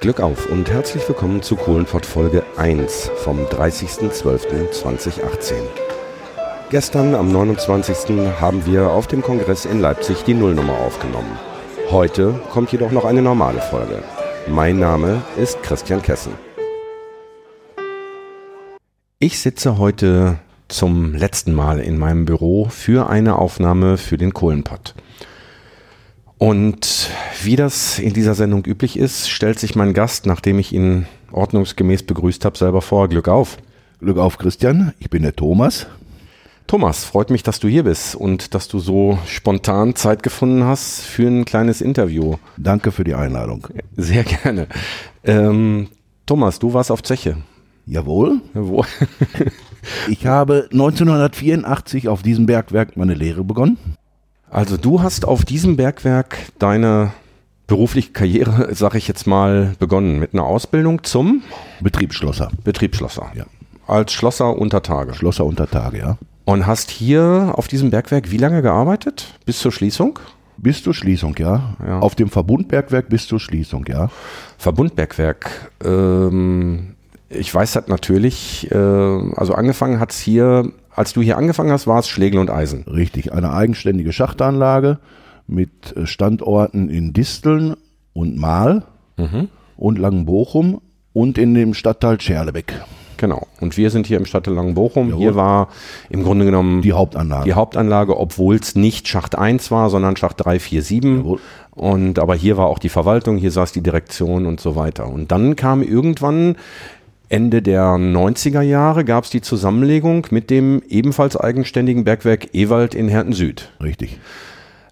[0.00, 5.52] Glück auf und herzlich willkommen zu Kohlenpott Folge 1 vom 30.12.2018.
[6.70, 8.32] Gestern am 29.
[8.40, 11.38] haben wir auf dem Kongress in Leipzig die Nullnummer aufgenommen.
[11.90, 14.02] Heute kommt jedoch noch eine normale Folge.
[14.48, 16.32] Mein Name ist Christian Kessen.
[19.18, 24.94] Ich sitze heute zum letzten Mal in meinem Büro für eine Aufnahme für den Kohlenpott.
[26.40, 27.10] Und
[27.42, 32.04] wie das in dieser Sendung üblich ist, stellt sich mein Gast, nachdem ich ihn ordnungsgemäß
[32.04, 33.08] begrüßt habe, selber vor.
[33.08, 33.58] Glück auf.
[33.98, 34.94] Glück auf, Christian.
[34.98, 35.86] Ich bin der Thomas.
[36.66, 41.02] Thomas, freut mich, dass du hier bist und dass du so spontan Zeit gefunden hast
[41.02, 42.36] für ein kleines Interview.
[42.56, 43.68] Danke für die Einladung.
[43.98, 44.66] Sehr gerne.
[45.22, 45.88] Ähm,
[46.24, 47.36] Thomas, du warst auf Zeche.
[47.84, 48.40] Jawohl.
[48.54, 48.86] Jawohl.
[50.08, 53.76] ich habe 1984 auf diesem Bergwerk meine Lehre begonnen.
[54.50, 57.12] Also du hast auf diesem Bergwerk deine
[57.68, 61.42] berufliche Karriere, sag ich jetzt mal, begonnen mit einer Ausbildung zum
[61.80, 62.50] Betriebsschlosser.
[62.64, 63.30] Betriebsschlosser.
[63.34, 63.46] Ja.
[63.86, 65.14] Als Schlosser unter Tage.
[65.14, 66.18] Schlosser unter Tage, ja.
[66.46, 69.38] Und hast hier auf diesem Bergwerk wie lange gearbeitet?
[69.46, 70.18] Bis zur Schließung?
[70.56, 71.76] Bis zur Schließung, ja.
[71.86, 72.00] Ja.
[72.00, 74.10] Auf dem Verbundbergwerk bis zur Schließung, ja.
[74.58, 75.70] Verbundbergwerk.
[75.84, 76.96] Ähm,
[77.28, 78.68] ich weiß das natürlich.
[78.72, 82.84] Äh, also angefangen hat's hier, als du hier angefangen hast, war es Schlegel und Eisen.
[82.84, 83.32] Richtig.
[83.32, 84.98] Eine eigenständige Schachtanlage
[85.46, 87.74] mit äh, Standorten in Disteln
[88.12, 88.84] und Mahl
[89.76, 90.80] und Langenbochum
[91.12, 92.72] und in dem Stadtteil Scherlebeck.
[93.18, 93.46] Genau.
[93.60, 95.14] Und wir sind hier im Stadtteil Langenbochum.
[95.14, 95.68] Hier war
[96.08, 97.44] im Grunde genommen Die Hauptanlage.
[97.44, 101.16] die Hauptanlage, obwohl es nicht Schacht 1 war, sondern Schacht 3, 4, 7.
[101.18, 101.40] Jawohl.
[101.72, 105.06] Und aber hier war auch die Verwaltung, hier saß die Direktion und so weiter.
[105.06, 106.56] Und dann kam irgendwann
[107.30, 113.08] Ende der 90er Jahre gab es die Zusammenlegung mit dem ebenfalls eigenständigen Bergwerk Ewald in
[113.08, 113.70] Herten Süd.
[113.80, 114.18] Richtig.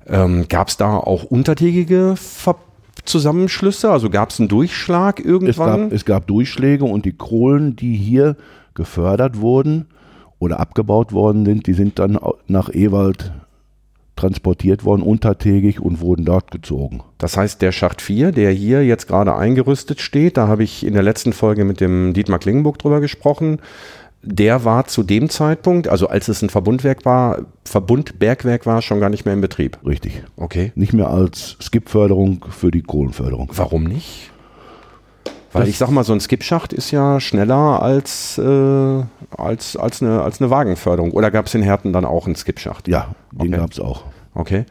[0.07, 2.57] Ähm, gab es da auch untertägige Ver
[3.05, 3.91] Zusammenschlüsse?
[3.91, 5.83] Also gab es einen Durchschlag Es irgendwann?
[5.85, 8.37] gab, es gab Durchschläge und die Kohlen, die hier
[8.75, 9.87] gefördert wurden
[10.39, 13.33] oder abgebaut worden sind, die sind dann nach Ewald
[14.19, 17.03] transportiert worden, untertägig und wurden dort gezogen.
[17.19, 20.95] Das heißt, der Schacht 4, der hier jetzt gerade eingerüstet steht, da habe ich in
[20.95, 23.61] der letzten Folge mit dem Dietmar Klingenburg drüber gesprochen,
[24.23, 29.11] der war zu dem Zeitpunkt, also als es ein Verbundwerk war, Verbundbergwerk war, schon gar
[29.11, 29.79] nicht mehr in Betrieb.
[29.87, 30.23] Richtig.
[30.37, 30.73] Okay.
[30.75, 33.51] Nicht mehr als Skip-Förderung für die Kohlenförderung.
[33.55, 34.33] Warum nicht?
[35.53, 39.03] Weil Das- ich sag mal, so ein Skipschacht ist ja schneller als, äh,
[39.37, 41.13] als, als, eine, als eine Wagenförderung.
[41.13, 42.87] Oder gab es in Herten dann auch einen Skipschacht?
[42.89, 43.61] Ja, den Okay.
[43.63, 44.03] gab es auch.
[44.35, 44.67] Okay.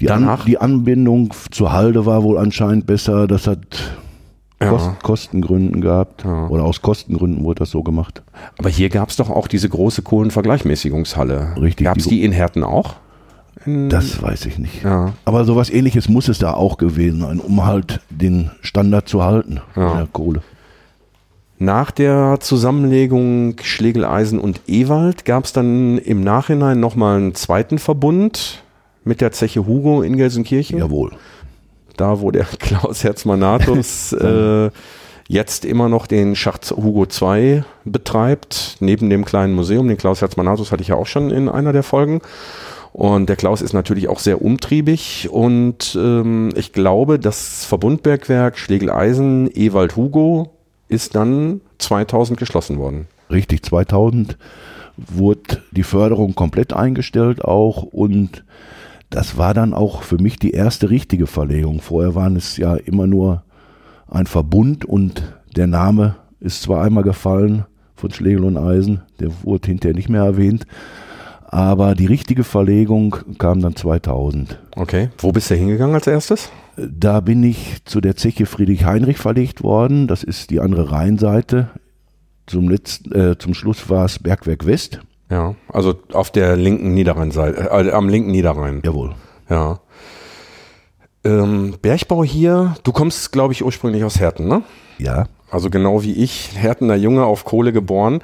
[0.00, 0.44] Die, An, Danach?
[0.44, 3.26] die Anbindung zur Halde war wohl anscheinend besser.
[3.26, 3.58] Das hat
[4.60, 4.70] Ja.
[4.70, 6.24] Kost, Kostengründen gehabt.
[6.24, 6.46] Ja.
[6.48, 8.22] Oder aus Kostengründen wurde das so gemacht.
[8.58, 11.54] Aber hier gab es doch auch diese große Kohlenvergleichmäßigungshalle.
[11.60, 12.94] Richtig, Gab es die- die in Herten auch?
[13.66, 14.82] Das weiß ich nicht.
[14.84, 15.12] ja.
[15.24, 19.60] Aber sowas ähnliches muss es da auch gewesen sein, um halt den Standard zu halten
[19.76, 19.94] Ja.
[19.96, 20.42] der Kohle.
[21.60, 28.62] Nach der Zusammenlegung Schlegeleisen und Ewald gab es dann im Nachhinein nochmal einen zweiten Verbund
[29.04, 30.78] mit der Zeche Hugo in Gelsenkirchen.
[30.78, 31.12] Jawohl.
[31.96, 34.70] Da, wo der Klaus Herzmanatus äh,
[35.26, 39.88] jetzt immer noch den Schacht Hugo 2 betreibt, neben dem kleinen Museum.
[39.88, 42.20] Den Klaus Herzmanatus hatte ich ja auch schon in einer der Folgen.
[42.92, 49.50] Und der Klaus ist natürlich auch sehr umtriebig und ähm, ich glaube, das Verbundbergwerk Schlegeleisen
[49.54, 50.50] Ewald Hugo
[50.88, 53.06] ist dann 2000 geschlossen worden.
[53.30, 54.38] Richtig, 2000
[54.96, 58.44] wurde die Förderung komplett eingestellt auch und
[59.10, 61.80] das war dann auch für mich die erste richtige Verlegung.
[61.80, 63.44] Vorher waren es ja immer nur
[64.10, 65.22] ein Verbund und
[65.56, 70.22] der Name ist zwar einmal gefallen von Schlegel und Eisen, der wurde hinterher nicht mehr
[70.22, 70.66] erwähnt,
[71.50, 74.58] aber die richtige Verlegung kam dann 2000.
[74.76, 75.08] Okay.
[75.18, 76.50] Wo bist du hingegangen als erstes?
[76.76, 80.06] Da bin ich zu der Zeche Friedrich Heinrich verlegt worden.
[80.06, 81.70] Das ist die andere Rheinseite.
[82.46, 85.00] Zum, letzten, äh, zum Schluss war es Bergwerk West.
[85.30, 88.82] Ja, also auf der linken Niederrheinseite, äh, am linken Niederrhein.
[88.84, 89.14] Jawohl.
[89.48, 89.80] Ja.
[91.24, 94.62] Ähm, Bergbau hier, du kommst, glaube ich, ursprünglich aus Herten, ne?
[94.98, 95.26] Ja.
[95.50, 98.20] Also genau wie ich, Hertener Junge auf Kohle geboren.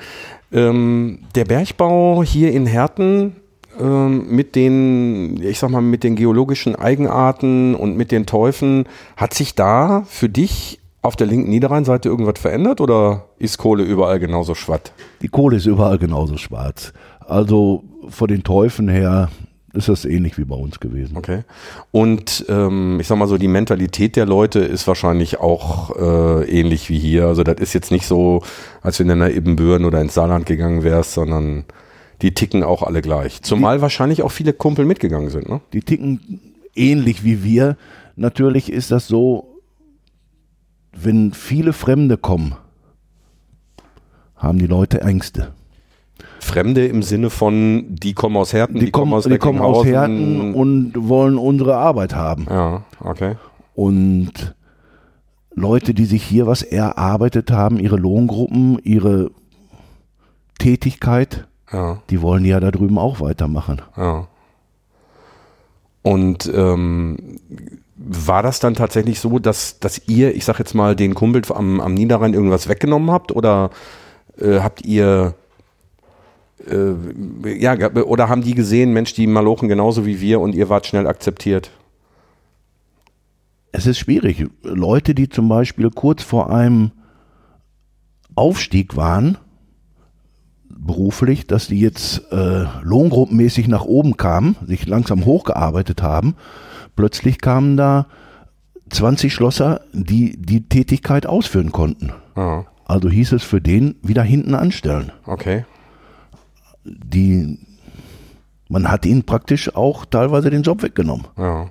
[0.54, 3.36] Ähm, der Bergbau hier in Herten
[3.80, 8.84] ähm, mit den, ich sag mal, mit den geologischen Eigenarten und mit den Teufen,
[9.16, 14.20] hat sich da für dich auf der linken Niederrheinseite irgendwas verändert oder ist Kohle überall
[14.20, 14.92] genauso schwatt?
[15.22, 16.92] Die Kohle ist überall genauso schwarz.
[17.18, 19.30] Also von den Teufen her
[19.74, 21.16] ist das ähnlich wie bei uns gewesen.
[21.16, 21.42] Okay.
[21.90, 26.88] Und ähm, ich sag mal so, die Mentalität der Leute ist wahrscheinlich auch äh, ähnlich
[26.90, 27.26] wie hier.
[27.26, 28.42] Also das ist jetzt nicht so,
[28.82, 31.64] als wenn du nach Ibbenbüren oder ins Saarland gegangen wärst, sondern
[32.22, 33.42] die ticken auch alle gleich.
[33.42, 35.60] Zumal wahrscheinlich auch viele Kumpel mitgegangen sind, ne?
[35.72, 36.40] Die ticken
[36.74, 37.76] ähnlich wie wir.
[38.16, 39.60] Natürlich ist das so,
[40.92, 42.54] wenn viele Fremde kommen,
[44.36, 45.52] haben die Leute Ängste.
[46.44, 50.54] Fremde im Sinne von, die kommen aus Herten, Die, kommen, aus, die kommen aus Herten
[50.54, 52.46] und wollen unsere Arbeit haben.
[52.48, 53.34] Ja, okay.
[53.74, 54.54] Und
[55.54, 59.30] Leute, die sich hier was erarbeitet haben, ihre Lohngruppen, ihre
[60.58, 63.82] Tätigkeit, Ja, die wollen ja da drüben auch weitermachen.
[63.96, 64.26] ja.
[66.02, 67.16] Und ähm,
[67.96, 71.80] war das dann tatsächlich so, dass, dass ihr, ich sag jetzt mal, den Kumpel am,
[71.80, 73.70] am Niederrhein irgendwas weggenommen habt oder
[74.38, 75.32] äh, habt ihr
[76.66, 77.74] äh, ja,
[78.04, 81.70] oder haben die gesehen, Mensch, die Malochen genauso wie wir und ihr wart schnell akzeptiert?
[83.72, 84.46] Es ist schwierig.
[84.62, 86.92] Leute, die zum Beispiel kurz vor einem
[88.36, 89.38] Aufstieg waren,
[90.68, 96.34] beruflich, dass die jetzt äh, lohngruppenmäßig nach oben kamen, sich langsam hochgearbeitet haben,
[96.96, 98.06] plötzlich kamen da
[98.90, 102.12] 20 Schlosser, die die Tätigkeit ausführen konnten.
[102.36, 105.10] Ja, Also hieß es für den wieder hinten anstellen.
[105.26, 105.64] okay.
[106.84, 107.58] Die,
[108.68, 111.26] man hat ihnen praktisch auch teilweise den Job weggenommen.
[111.38, 111.70] Ja.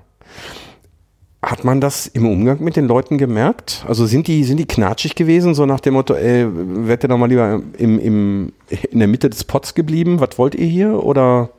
[1.42, 3.84] Hat man das im Umgang mit den Leuten gemerkt?
[3.88, 7.18] Also sind die, sind die knatschig gewesen, so nach dem Motto, ey, werdet ihr doch
[7.18, 8.54] mal lieber im, im,
[8.92, 10.22] in der Mitte des Pots geblieben?
[10.22, 11.04] Was wollt ihr hier?
[11.04, 11.50] Oder?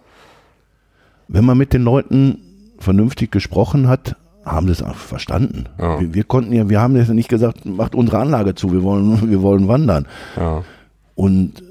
[1.28, 2.38] wenn man mit den Leuten
[2.78, 5.66] vernünftig gesprochen hat, haben sie es auch verstanden.
[5.78, 6.00] Ja.
[6.00, 9.30] Wir, wir konnten ja, wir haben jetzt nicht gesagt, macht unsere Anlage zu, wir wollen,
[9.30, 10.06] wir wollen wandern.
[10.36, 10.62] Ja,
[11.14, 11.62] Und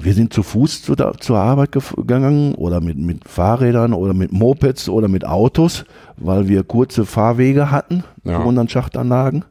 [0.00, 4.32] wir sind zu Fuß zu der, zur Arbeit gegangen oder mit, mit Fahrrädern oder mit
[4.32, 5.84] Mopeds oder mit Autos,
[6.16, 8.40] weil wir kurze Fahrwege hatten Ja.
[8.40, 9.44] zu unseren Schachtanlagen.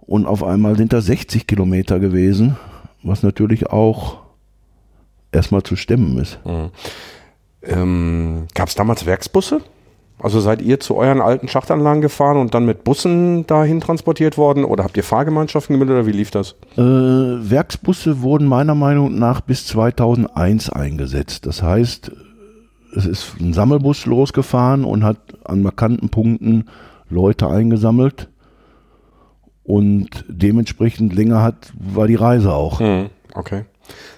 [0.00, 2.56] Und auf einmal sind da 60 Kilometer gewesen,
[3.02, 4.18] was natürlich auch
[5.32, 6.38] erstmal zu stemmen ist.
[7.62, 9.60] ähm, Gab es damals Werksbusse?
[10.20, 14.64] Also seid ihr zu euren alten Schachtanlagen gefahren und dann mit Bussen dahin transportiert worden?
[14.64, 16.56] Oder habt ihr Fahrgemeinschaften gebildet oder wie lief das?
[16.76, 21.46] Äh, Werksbusse wurden meiner Meinung nach bis 2001 eingesetzt.
[21.46, 22.10] Das heißt,
[22.96, 26.68] es ist ein Sammelbus losgefahren und hat an markanten Punkten
[27.08, 28.28] Leute eingesammelt.
[29.62, 32.80] Und dementsprechend länger hat, war die Reise auch.
[32.80, 33.66] Hm, okay.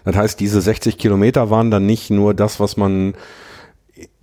[0.05, 3.15] Das heißt, diese 60 Kilometer waren dann nicht nur das, was man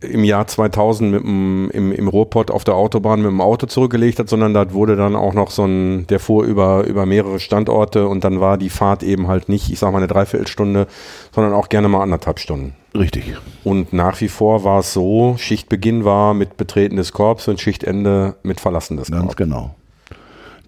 [0.02, 4.20] im Jahr 2000 mit dem, im, im Ruhrpott auf der Autobahn mit dem Auto zurückgelegt
[4.20, 8.08] hat, sondern da wurde dann auch noch so ein, der fuhr über, über mehrere Standorte
[8.08, 10.88] und dann war die Fahrt eben halt nicht, ich sag mal eine Dreiviertelstunde,
[11.34, 12.74] sondern auch gerne mal anderthalb Stunden.
[12.94, 13.36] Richtig.
[13.64, 18.36] Und nach wie vor war es so, Schichtbeginn war mit Betreten des Korps und Schichtende
[18.44, 19.36] mit Verlassen des Ganz Korps.
[19.36, 19.76] genau.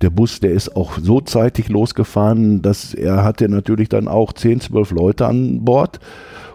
[0.01, 4.61] Der Bus, der ist auch so zeitig losgefahren, dass er hatte natürlich dann auch 10,
[4.61, 5.99] 12 Leute an Bord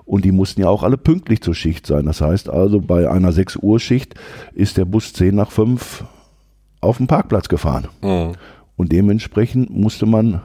[0.06, 2.06] und die mussten ja auch alle pünktlich zur Schicht sein.
[2.06, 4.14] Das heißt also, bei einer 6 Uhr Schicht
[4.52, 6.04] ist der Bus 10 nach 5
[6.80, 7.88] auf den Parkplatz gefahren.
[8.02, 8.32] Mhm.
[8.76, 10.42] Und dementsprechend musste man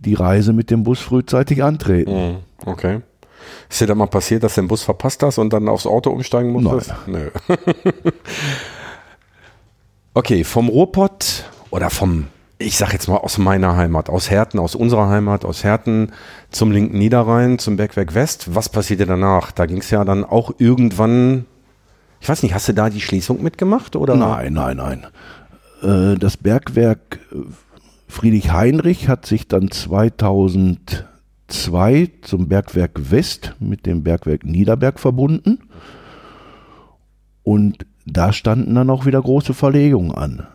[0.00, 2.12] die Reise mit dem Bus frühzeitig antreten.
[2.12, 2.36] Mhm.
[2.64, 3.00] Okay.
[3.68, 6.10] Ist dir da mal passiert, dass du den Bus verpasst hast und dann aufs Auto
[6.10, 6.94] umsteigen musstest?
[7.06, 7.30] Nö.
[10.14, 12.26] okay, vom Ruhrpott oder vom,
[12.58, 16.10] ich sag jetzt mal aus meiner Heimat, aus Herten, aus unserer Heimat, aus Herten
[16.50, 18.52] zum linken Niederrhein, zum Bergwerk West.
[18.54, 19.52] Was passierte danach?
[19.52, 21.46] Da ging es ja dann auch irgendwann,
[22.20, 23.94] ich weiß nicht, hast du da die Schließung mitgemacht?
[23.94, 24.16] Oder?
[24.16, 25.06] Nein, nein, nein.
[25.82, 27.36] Äh, Das Bergwerk äh,
[28.08, 35.60] Friedrich Heinrich hat sich dann 2002 zum Bergwerk West mit dem Bergwerk Niederberg verbunden.
[37.44, 40.48] Und da standen dann auch wieder große Verlegungen an.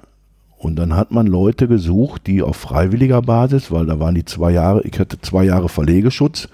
[0.63, 4.51] Und dann hat man Leute gesucht, die auf freiwilliger Basis, weil da waren die zwei
[4.51, 6.46] Jahre, ich hatte zwei Jahre Verlegeschutz,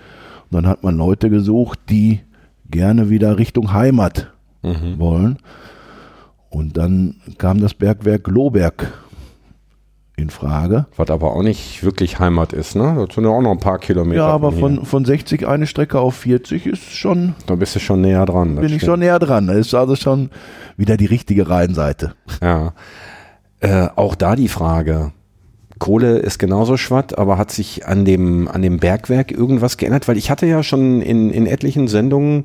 [0.50, 2.22] und dann hat man Leute gesucht, die
[2.72, 4.34] gerne wieder Richtung Heimat
[4.98, 5.38] wollen.
[6.50, 8.92] Und dann kam das Bergwerk Lohberg
[10.16, 10.88] in Frage.
[10.98, 13.06] Was aber auch nicht wirklich Heimat ist, ne?
[13.06, 14.22] Das sind ja auch noch ein paar Kilometer.
[14.22, 18.02] Ja, aber von, von 60 eine Strecke auf 40 ist schon, Da bist du schon
[18.02, 18.56] näher dran.
[18.56, 18.84] bin ich stimmt.
[18.84, 19.46] schon näher dran.
[19.46, 20.32] Das ist also schon
[20.78, 22.14] wieder die richtige Rheinseite.
[22.42, 22.74] Ja.
[23.60, 25.12] Äh, auch da die Frage.
[25.80, 30.08] Kohle ist genauso schwatt, aber hat sich an dem, an dem Bergwerk irgendwas geändert?
[30.08, 32.44] Weil ich hatte ja schon in, in etlichen Sendungen,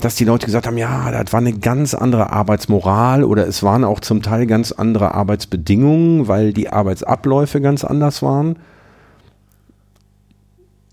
[0.00, 3.84] dass die Leute gesagt haben, ja, das war eine ganz andere Arbeitsmoral oder es waren
[3.84, 8.60] auch zum Teil ganz andere Arbeitsbedingungen, weil die Arbeitsabläufe ganz anders waren.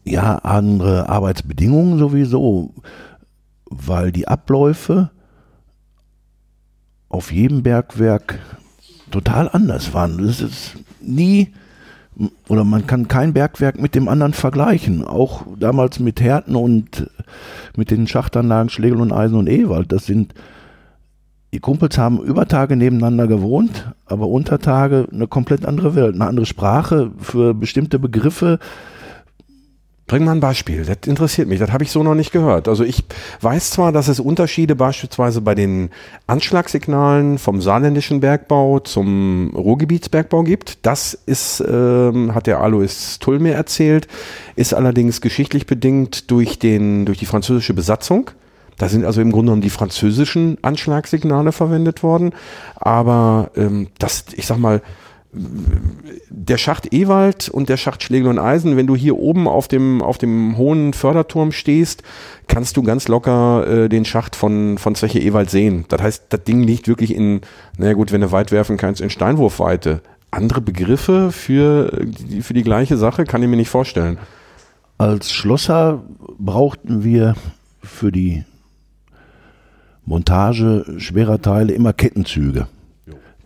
[0.03, 2.71] Ja, andere Arbeitsbedingungen sowieso,
[3.69, 5.11] weil die Abläufe
[7.09, 8.39] auf jedem Bergwerk
[9.15, 10.17] total anders waren.
[10.17, 11.53] Das ist nie,
[12.49, 15.05] oder man kann kein Bergwerk mit dem anderen vergleichen.
[15.05, 17.09] Auch damals mit Herten und
[17.77, 19.93] mit den Schachtanlagen Schlegel und Eisen und Ewald.
[19.93, 20.33] Das sind
[21.53, 26.27] die Kumpels haben über Tage nebeneinander gewohnt, aber unter Tage eine komplett andere Welt, eine
[26.27, 28.59] andere Sprache für bestimmte Begriffe.
[30.07, 32.67] Bring mal ein Beispiel, das interessiert mich, das habe ich so noch nicht gehört.
[32.67, 33.03] Also ich
[33.41, 35.89] weiß zwar, dass es Unterschiede beispielsweise bei den
[36.27, 40.85] Anschlagssignalen vom saarländischen Bergbau zum Ruhrgebietsbergbau gibt.
[40.85, 44.07] Das ist, ähm, hat der Alois Tull mir erzählt,
[44.55, 48.29] ist allerdings geschichtlich bedingt durch, den, durch die französische Besatzung.
[48.77, 52.33] Da sind also im Grunde genommen die französischen Anschlagssignale verwendet worden.
[52.75, 54.83] Aber ähm, das, ich sag mal,
[56.29, 60.01] der Schacht Ewald und der Schacht Schlegel und Eisen, wenn du hier oben auf dem,
[60.01, 62.03] auf dem hohen Förderturm stehst,
[62.47, 65.85] kannst du ganz locker äh, den Schacht von, von Zeche Ewald sehen.
[65.89, 67.41] Das heißt, das Ding liegt wirklich in,
[67.77, 70.01] naja gut, wenn du weit werfen kannst, in Steinwurfweite.
[70.31, 72.05] Andere Begriffe für,
[72.41, 74.17] für die gleiche Sache kann ich mir nicht vorstellen.
[74.97, 76.03] Als Schlosser
[76.37, 77.35] brauchten wir
[77.81, 78.43] für die
[80.05, 82.67] Montage schwerer Teile immer Kettenzüge.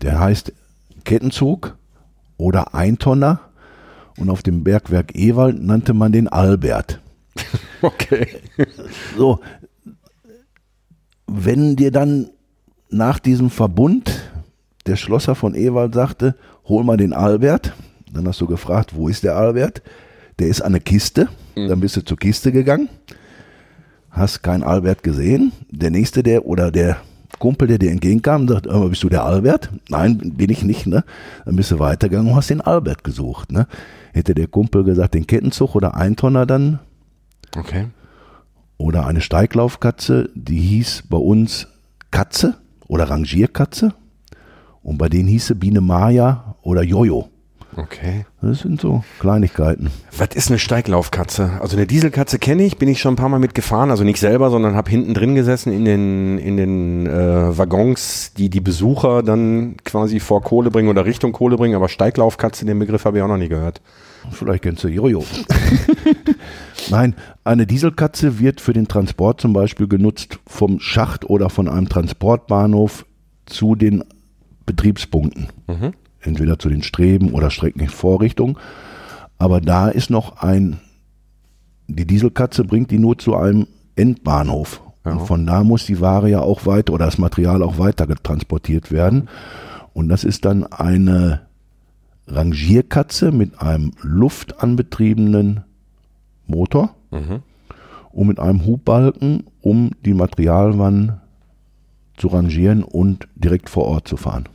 [0.02, 0.54] Der heißt
[1.06, 1.78] Kettenzug
[2.40, 3.42] oder Eintonner
[4.18, 7.00] und auf dem Bergwerk Ewald nannte man den Albert.
[7.82, 8.28] Okay.
[9.18, 9.40] So,
[11.28, 12.30] wenn dir dann
[12.90, 14.32] nach diesem Verbund
[14.86, 17.74] der Schlosser von Ewald sagte, hol mal den Albert,
[18.12, 19.82] dann hast du gefragt, wo ist der Albert?
[20.40, 22.90] Der ist an der Kiste, dann bist du zur Kiste gegangen,
[24.10, 25.54] hast keinen Albert gesehen.
[25.70, 26.98] Der nächste, der oder der
[27.40, 29.70] Kumpel, der dir entgegenkam, sagt, äh, bist du der Albert?
[29.90, 31.04] Nein, bin ich nicht, ne?
[31.46, 33.68] Dann bist du weitergegangen und hast den Albert gesucht, ne?
[34.14, 36.80] Hätte der Kumpel gesagt, den Kettenzug oder Eintonner dann
[37.56, 37.88] Okay.
[38.78, 41.68] oder eine Steiglaufkatze, die hieß bei uns
[42.12, 42.56] Katze
[42.88, 43.94] oder Rangierkatze
[44.82, 47.30] und bei denen hieße Biene Maya oder Jojo.
[47.76, 48.26] Okay.
[48.42, 49.92] Das sind so Kleinigkeiten.
[50.18, 51.52] Was ist eine Steiglaufkatze?
[51.62, 54.50] Also eine Dieselkatze kenne ich, bin ich schon ein paar Mal mitgefahren, also nicht selber,
[54.50, 59.78] sondern habe hinten drin gesessen in den, in den äh, Waggons, die die Besucher dann
[59.84, 63.28] quasi vor Kohle bringen oder Richtung Kohle bringen, aber Steiglaufkatze, den Begriff habe ich auch
[63.28, 63.82] noch nie gehört.
[64.32, 65.24] Vielleicht kennst du Jojo.
[66.90, 71.88] Nein, eine Dieselkatze wird für den Transport zum Beispiel genutzt vom Schacht oder von einem
[71.88, 73.06] Transportbahnhof
[73.46, 74.04] zu den
[74.66, 75.48] Betriebspunkten.
[75.68, 75.94] Mhm.
[76.30, 78.58] Entweder zu den Streben oder Streckenvorrichtungen.
[79.40, 80.80] Aber da ist noch ein,
[81.88, 84.82] die Dieselkatze bringt die nur zu einem Endbahnhof.
[85.06, 85.14] Ja.
[85.14, 88.92] Und von da muss die Ware ja auch weiter oder das Material auch weiter transportiert
[88.92, 89.28] werden.
[89.94, 91.42] Und das ist dann eine
[92.28, 95.62] Rangierkatze mit einem luftanbetriebenen
[96.46, 97.42] Motor Mhm.
[98.12, 101.14] und mit einem Hubbalken, um die Materialwannen
[102.18, 104.48] zu rangieren und direkt vor Ort zu fahren.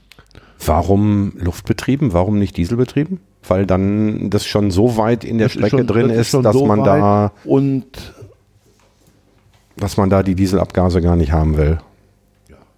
[0.65, 2.13] Warum luftbetrieben?
[2.13, 3.21] Warum nicht dieselbetrieben?
[3.47, 6.45] Weil dann das schon so weit in der Das Strecke schon- drin das ist ist,
[6.45, 7.85] dass so man da, Und
[9.77, 11.79] dass man da die Dieselabgase gar nicht haben will.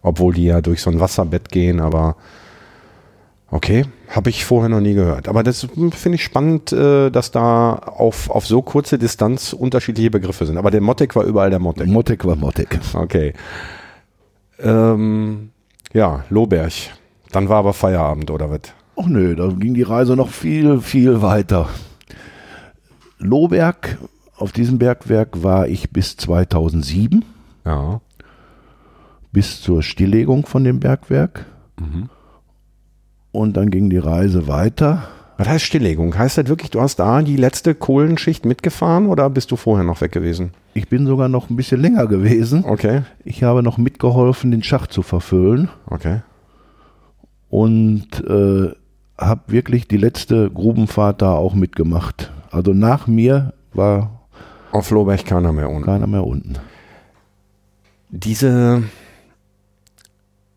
[0.02, 2.16] Obwohl die ja durch so ein Wasserbett gehen, aber
[3.50, 5.28] okay, habe ich vorher noch nie gehört.
[5.28, 10.46] Aber das finde ich spannend, äh, dass da auf, auf so kurze Distanz unterschiedliche Begriffe
[10.46, 10.58] sind.
[10.58, 11.86] Aber der Mottek war überall der Mottek.
[11.88, 12.78] Mottek war Mottek.
[12.94, 13.34] Okay.
[14.58, 15.50] Ähm,
[15.92, 16.72] ja, Lohberg.
[17.32, 18.60] Dann war aber Feierabend, oder was?
[18.98, 21.68] Ach nö, da ging die Reise noch viel, viel weiter.
[23.18, 23.98] Lohberg,
[24.36, 27.24] auf diesem Bergwerk war ich bis 2007,
[27.64, 28.00] Ja.
[29.32, 31.46] bis zur Stilllegung von dem Bergwerk.
[31.78, 32.08] Mhm.
[33.32, 35.08] Und dann ging die Reise weiter.
[35.38, 36.16] Was heißt Stilllegung?
[36.16, 40.00] Heißt das wirklich, du hast da die letzte Kohlenschicht mitgefahren oder bist du vorher noch
[40.00, 40.52] weg gewesen?
[40.72, 42.64] Ich bin sogar noch ein bisschen länger gewesen.
[42.64, 46.20] Okay, Ich habe noch mitgeholfen, den Schacht zu verfüllen okay.
[47.56, 48.70] Und äh,
[49.16, 52.30] habe wirklich die letzte Grubenfahrt da auch mitgemacht.
[52.50, 54.20] Also nach mir war
[54.72, 55.84] Auf Lohberg keiner mehr ohne.
[55.86, 56.56] keiner mehr unten.
[58.10, 58.82] Diese,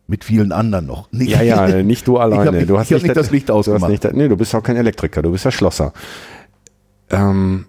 [0.08, 1.10] Mit vielen anderen noch.
[1.14, 2.52] Nicht- ja, ja, nicht du alleine.
[2.52, 3.92] nicht- du hast ich hab nicht das Licht Du hast ausgemacht.
[3.92, 5.94] nicht, das- nee, du bist auch kein Elektriker, du bist ja Schlosser.
[7.12, 7.66] Ähm,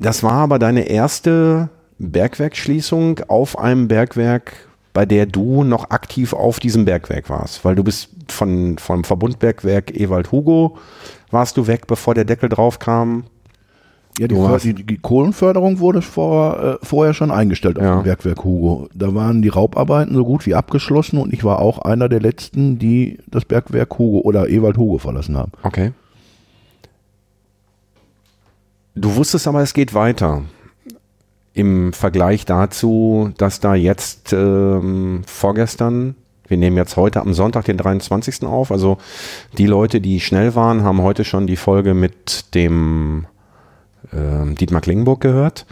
[0.00, 1.68] das war aber deine erste
[2.00, 4.52] Bergwerksschließung auf einem Bergwerk,
[4.96, 9.94] bei der du noch aktiv auf diesem Bergwerk warst, weil du bist von, vom Verbundbergwerk
[9.94, 10.78] Ewald Hugo
[11.30, 13.24] warst du weg, bevor der Deckel drauf kam.
[14.18, 17.96] Ja, die, die, die Kohlenförderung wurde vor, äh, vorher schon eingestellt auf Ja.
[17.96, 18.88] dem Bergwerk Hugo.
[18.94, 22.78] Da waren die Raubarbeiten so gut wie abgeschlossen und ich war auch einer der letzten,
[22.78, 25.52] die das Bergwerk Hugo oder Ewald Hugo verlassen haben.
[25.62, 25.92] Okay.
[28.94, 30.40] Du wusstest aber, es geht weiter.
[31.56, 36.14] Im Vergleich dazu, dass da jetzt ähm, vorgestern,
[36.46, 38.44] wir nehmen jetzt heute am Sonntag, den 23.
[38.44, 38.98] auf, also
[39.56, 43.26] die Leute, die schnell waren, haben heute schon die Folge mit dem
[44.12, 45.66] ähm, Dietmar Klingenburg gehört.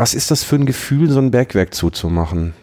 [0.00, 2.54] was ist das für ein Gefühl, so ein Bergwerk zuzumachen?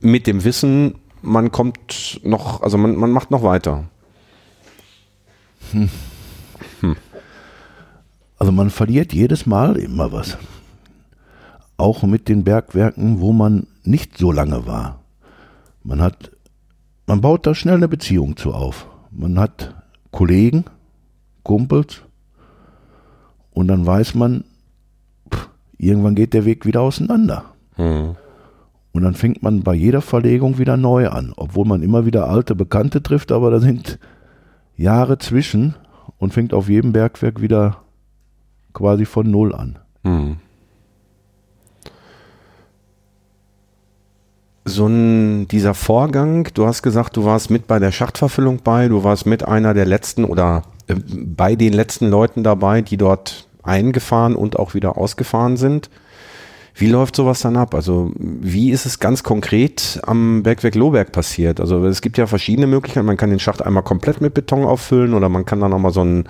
[0.00, 3.84] Mit dem Wissen, man kommt noch, also man, man macht noch weiter.
[5.72, 5.90] Hm.
[6.80, 6.96] Hm.
[8.42, 10.36] Also man verliert jedes Mal immer was.
[11.76, 14.98] Auch mit den Bergwerken, wo man nicht so lange war.
[15.84, 16.32] Man hat,
[17.06, 18.88] man baut da schnell eine Beziehung zu auf.
[19.12, 19.76] Man hat
[20.10, 20.64] Kollegen,
[21.44, 22.02] Kumpels
[23.52, 24.42] und dann weiß man,
[25.32, 27.44] pff, irgendwann geht der Weg wieder auseinander.
[27.76, 28.16] Hm.
[28.90, 32.56] Und dann fängt man bei jeder Verlegung wieder neu an, obwohl man immer wieder alte
[32.56, 34.00] Bekannte trifft, aber da sind
[34.76, 35.76] Jahre zwischen
[36.18, 37.82] und fängt auf jedem Bergwerk wieder
[38.72, 39.78] quasi von Null an.
[40.04, 40.36] Hm.
[44.64, 49.02] So ein, dieser Vorgang, du hast gesagt, du warst mit bei der Schachtverfüllung bei, du
[49.02, 54.36] warst mit einer der letzten oder äh, bei den letzten Leuten dabei, die dort eingefahren
[54.36, 55.90] und auch wieder ausgefahren sind.
[56.74, 57.74] Wie läuft sowas dann ab?
[57.74, 61.60] Also wie ist es ganz konkret am Bergwerk Lohberg passiert?
[61.60, 63.06] Also es gibt ja verschiedene Möglichkeiten.
[63.06, 66.02] Man kann den Schacht einmal komplett mit Beton auffüllen oder man kann dann nochmal so,
[66.02, 66.24] ein,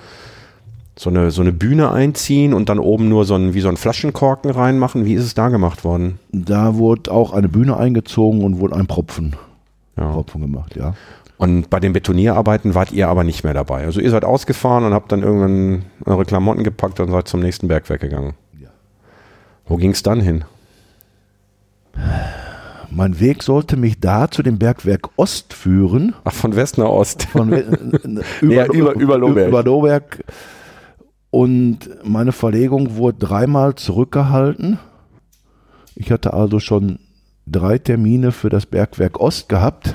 [0.96, 3.76] so, eine, so eine Bühne einziehen und dann oben nur so ein, wie so ein
[3.76, 5.04] Flaschenkorken reinmachen.
[5.04, 6.18] Wie ist es da gemacht worden?
[6.32, 9.36] Da wurde auch eine Bühne eingezogen und wurde ein Propfen,
[9.96, 10.10] ja.
[10.10, 10.94] Propfen gemacht, ja.
[11.38, 13.84] Und bei den Betonierarbeiten wart ihr aber nicht mehr dabei.
[13.84, 17.66] Also ihr seid ausgefahren und habt dann irgendwann eure Klamotten gepackt und seid zum nächsten
[17.66, 18.34] Bergwerk gegangen.
[19.66, 20.44] Wo ging es dann hin?
[22.90, 26.14] Mein Weg sollte mich da zu dem Bergwerk Ost führen.
[26.24, 27.24] Ach, von West nach Ost.
[27.24, 27.60] Von We
[28.42, 29.48] über, ja, über, über Lohberg.
[29.48, 30.24] Über Lohberg.
[31.32, 34.78] Und meine Verlegung wurde dreimal zurückgehalten.
[35.94, 36.98] Ich hatte also schon
[37.46, 39.94] drei Termine für das Bergwerk Ost gehabt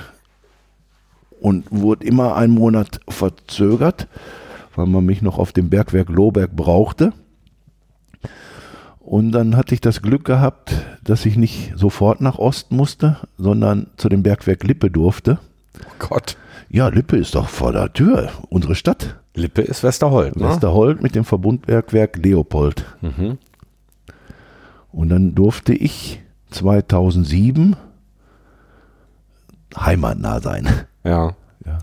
[1.39, 4.08] und wurde immer einen Monat verzögert,
[4.75, 7.13] weil man mich noch auf dem Bergwerk Lohberg brauchte.
[9.00, 10.74] Und dann hatte ich das Glück gehabt,
[11.04, 15.38] dass ich nicht sofort nach Ost musste, sondern zu dem Bergwerk Lippe durfte.
[15.86, 16.36] Oh Gott.
[16.67, 19.19] Ja, Lippe ist doch vor der Tür, unsere Stadt.
[19.38, 20.50] Lippe ist Westerhold, ne?
[20.50, 22.86] Westerhold mit dem Verbundbergwerk Leopold.
[23.02, 23.38] Mhm.
[24.91, 26.21] Und dann durfte ich
[26.52, 27.76] 2007
[29.76, 30.67] heimatnah sein.
[31.04, 31.36] Ja.
[31.65, 31.78] ja.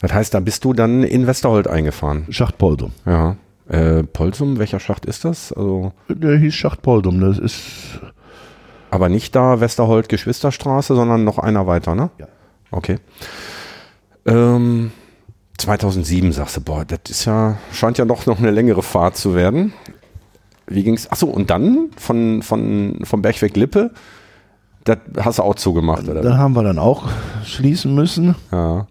[0.00, 2.26] Das heißt, da bist du dann in Westerhold eingefahren?
[2.30, 2.92] Schacht Poldum.
[3.06, 3.36] Ja.
[3.68, 5.52] Äh, Polsum, welcher Schacht ist das?
[5.52, 8.00] Also Der hieß Schacht Poldum, das ist.
[8.90, 12.10] Aber nicht da Westerhold Geschwisterstraße, sondern noch einer weiter, ne?
[12.18, 12.28] Ja.
[12.70, 12.98] Okay.
[14.26, 14.92] Ähm,
[15.58, 19.34] 2007 sagst du, boah, das ist ja, scheint ja doch noch eine längere Fahrt zu
[19.34, 19.72] werden.
[20.66, 21.10] Wie ging's?
[21.10, 23.92] Achso, und dann von, von, vom Bergweg Lippe,
[24.84, 26.22] das hast du auch zugemacht, oder?
[26.22, 27.08] Da haben wir dann auch
[27.44, 28.34] schließen müssen.
[28.52, 28.86] Ja.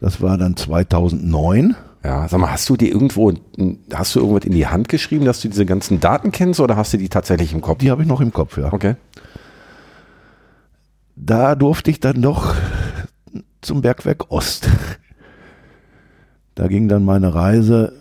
[0.00, 1.76] Das war dann 2009.
[2.04, 3.32] Ja, sag mal, hast du dir irgendwo,
[3.92, 6.92] hast du irgendwas in die Hand geschrieben, dass du diese ganzen Daten kennst oder hast
[6.92, 7.78] du die tatsächlich im Kopf?
[7.78, 8.72] Die habe ich noch im Kopf, ja.
[8.72, 8.94] Okay.
[11.16, 12.54] Da durfte ich dann noch
[13.60, 14.68] zum Bergwerk Ost.
[16.56, 17.92] Da ging dann meine Reise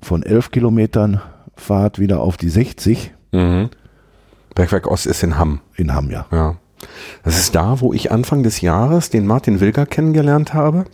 [0.00, 1.20] von elf Kilometern
[1.56, 3.12] Fahrt wieder auf die 60.
[3.32, 3.70] Mhm.
[4.54, 5.60] Bergwerk Ost ist in Hamm.
[5.76, 6.26] In Hamm, ja.
[6.30, 6.56] ja.
[7.24, 10.84] Das ist da, wo ich Anfang des Jahres den Martin Wilger kennengelernt habe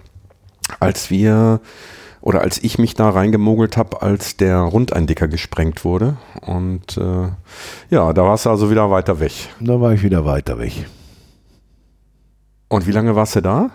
[0.80, 1.60] als wir
[2.20, 6.16] oder als ich mich da reingemogelt habe, als der Rundeindicker gesprengt wurde.
[6.40, 7.28] Und äh,
[7.90, 9.32] ja, da warst du also wieder weiter weg.
[9.60, 10.86] Da war ich wieder weiter weg.
[12.68, 13.70] Und wie lange warst du da?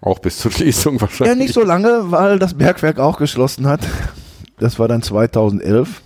[0.00, 1.36] Auch bis zur Schließung wahrscheinlich.
[1.36, 3.80] Ja, nicht so lange, weil das Bergwerk auch geschlossen hat.
[4.58, 6.02] Das war dann 2011.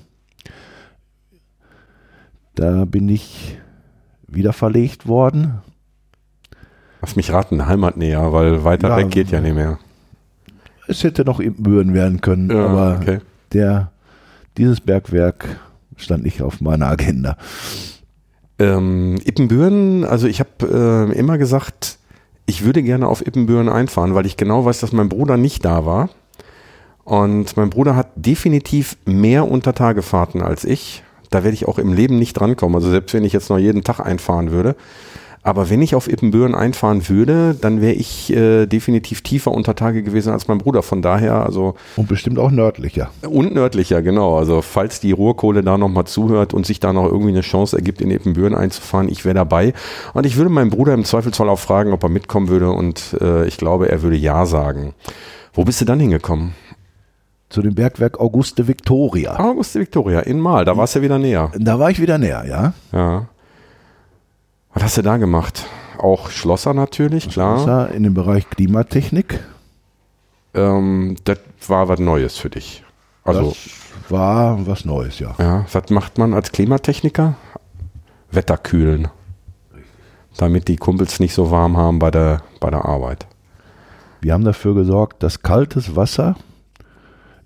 [2.55, 3.59] Da bin ich
[4.27, 5.63] wieder verlegt worden.
[7.01, 9.79] Lass mich raten, Heimatnäher, weil weiter ja, weg geht ja nicht mehr.
[10.87, 13.21] Es hätte noch Ibbenbüren werden können, ja, aber okay.
[13.53, 13.91] der,
[14.57, 15.61] dieses Bergwerk
[15.97, 17.37] stand nicht auf meiner Agenda.
[18.59, 21.99] Ähm, Ippenbüren, also ich habe äh, immer gesagt,
[22.47, 25.87] ich würde gerne auf Ippenbüren einfahren, weil ich genau weiß, dass mein Bruder nicht da
[25.87, 26.11] war.
[27.05, 31.03] Und mein Bruder hat definitiv mehr Untertagefahrten als ich.
[31.31, 32.77] Da werde ich auch im Leben nicht drankommen.
[32.77, 34.77] Also selbst wenn ich jetzt noch jeden Tag einfahren würde.
[35.45, 40.05] Aber wenn ich auf Ippenbüren einfahren würde, dann wäre ich äh, definitiv tiefer unter Tage
[40.05, 40.83] gewesen als mein Bruder.
[40.83, 41.75] Von daher, also.
[41.97, 43.11] Und bestimmt auch nördlicher.
[43.29, 44.39] Und nördlicher, genau.
[44.39, 48.01] Also falls die Ruhrkohle da nochmal zuhört und sich da noch irgendwie eine Chance ergibt,
[48.01, 49.75] in Ippenbüren einzufahren, ich wäre dabei.
[50.15, 52.71] Und ich würde meinen Bruder im Zweifelsfall auch fragen, ob er mitkommen würde.
[52.71, 54.95] Und äh, ich glaube, er würde ja sagen.
[55.55, 56.55] Wo bist du dann hingekommen?
[57.49, 59.39] Zu dem Bergwerk Auguste Victoria.
[59.39, 61.51] Auguste Victoria, in Mal, da warst du ja wieder näher.
[61.59, 62.73] Da war ich wieder näher, ja.
[62.93, 63.27] Ja.
[64.75, 65.67] Was hast du da gemacht?
[65.99, 67.57] Auch Schlosser natürlich, klar.
[67.59, 69.41] Schlosser in dem Bereich Klimatechnik.
[70.55, 72.83] Ähm, das war was Neues für dich.
[73.25, 75.35] Also das war was Neues, ja.
[75.39, 77.35] Ja, was macht man als Klimatechniker?
[78.31, 79.09] Wetter kühlen.
[80.39, 83.27] Damit die Kumpels nicht so warm haben bei der, bei der Arbeit.
[84.23, 86.37] Wir haben dafür gesorgt, dass kaltes Wasser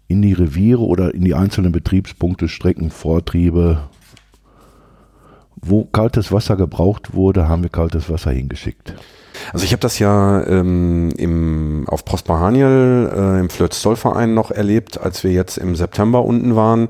[0.09, 3.89] in die Reviere oder in die einzelnen Betriebspunkte, Strecken, Vortriebe,
[5.68, 8.94] wo kaltes Wasser gebraucht wurde, haben wir kaltes Wasser hingeschickt.
[9.52, 15.00] Also ich habe das ja ähm, im, auf Prosper Haniel äh, im Flötz-Zoll-Verein noch erlebt,
[15.00, 16.88] als wir jetzt im September unten waren.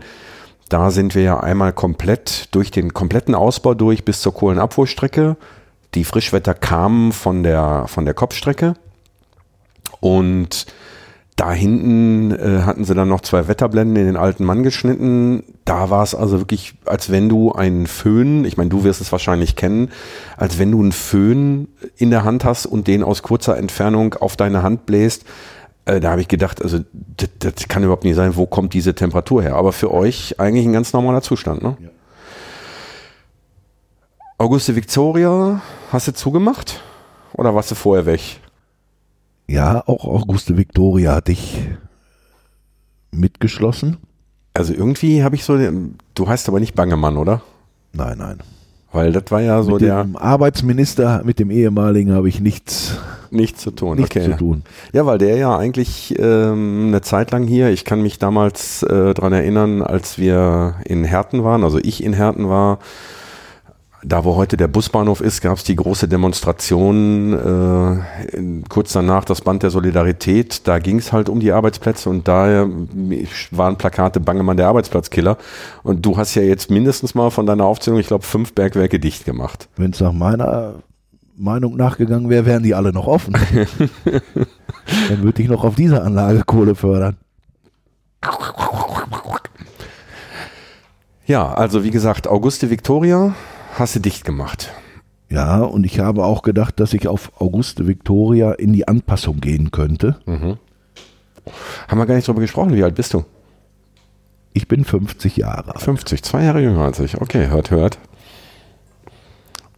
[0.68, 5.36] Da sind wir ja einmal komplett durch den kompletten Ausbau durch bis zur Kohlenabfuhrstrecke.
[5.94, 8.74] Die Frischwetter kamen von der, von der Kopfstrecke
[10.00, 10.66] und
[11.36, 15.44] da hinten äh, hatten sie dann noch zwei Wetterblenden in den alten Mann geschnitten.
[15.66, 19.10] Da war es also wirklich, als wenn du einen Föhn, ich meine, du wirst es
[19.10, 19.90] wahrscheinlich kennen,
[20.36, 24.36] als wenn du einen Föhn in der Hand hast und den aus kurzer Entfernung auf
[24.36, 25.24] deine Hand bläst.
[25.84, 28.94] Äh, da habe ich gedacht, also das, das kann überhaupt nicht sein, wo kommt diese
[28.94, 29.56] Temperatur her?
[29.56, 31.76] Aber für euch eigentlich ein ganz normaler Zustand, ne?
[31.80, 31.88] Ja.
[34.38, 36.80] Auguste Victoria, hast du zugemacht?
[37.32, 38.40] Oder warst du vorher weg?
[39.48, 41.58] Ja, auch Auguste Victoria hatte ich
[43.10, 43.96] mitgeschlossen.
[44.58, 45.58] Also irgendwie habe ich so,
[46.14, 47.42] du heißt aber nicht Bangemann, oder?
[47.92, 48.38] Nein, nein.
[48.92, 50.04] Weil das war ja so mit der.
[50.04, 52.96] Dem Arbeitsminister, mit dem ehemaligen habe ich nichts,
[53.30, 53.98] nichts zu tun.
[53.98, 54.30] Nichts okay.
[54.30, 54.62] zu tun.
[54.92, 59.12] Ja, weil der ja eigentlich ähm, eine Zeit lang hier, ich kann mich damals äh,
[59.12, 62.78] daran erinnern, als wir in Herten waren, also ich in Herten war,
[64.02, 69.40] da, wo heute der Busbahnhof ist, gab es die große Demonstration, äh, kurz danach das
[69.40, 70.66] Band der Solidarität.
[70.68, 72.66] Da ging es halt um die Arbeitsplätze und da
[73.50, 75.38] waren Plakate Bangemann der Arbeitsplatzkiller.
[75.82, 79.24] Und du hast ja jetzt mindestens mal von deiner Aufzählung, ich glaube, fünf Bergwerke dicht
[79.24, 79.68] gemacht.
[79.76, 80.74] Wenn es nach meiner
[81.36, 83.34] Meinung nachgegangen wäre, wären die alle noch offen.
[84.04, 87.16] Dann würde ich noch auf dieser Anlage Kohle fördern.
[91.26, 93.34] Ja, also wie gesagt, Auguste Victoria
[93.78, 94.72] hast du dicht gemacht.
[95.28, 99.70] Ja, und ich habe auch gedacht, dass ich auf Auguste Victoria in die Anpassung gehen
[99.70, 100.16] könnte.
[100.26, 100.58] Mhm.
[101.88, 102.74] Haben wir gar nicht drüber gesprochen.
[102.74, 103.24] Wie alt bist du?
[104.52, 105.82] Ich bin 50 Jahre alt.
[105.82, 107.20] 50, zwei Jahre jünger als ich.
[107.20, 107.98] Okay, hört, hört.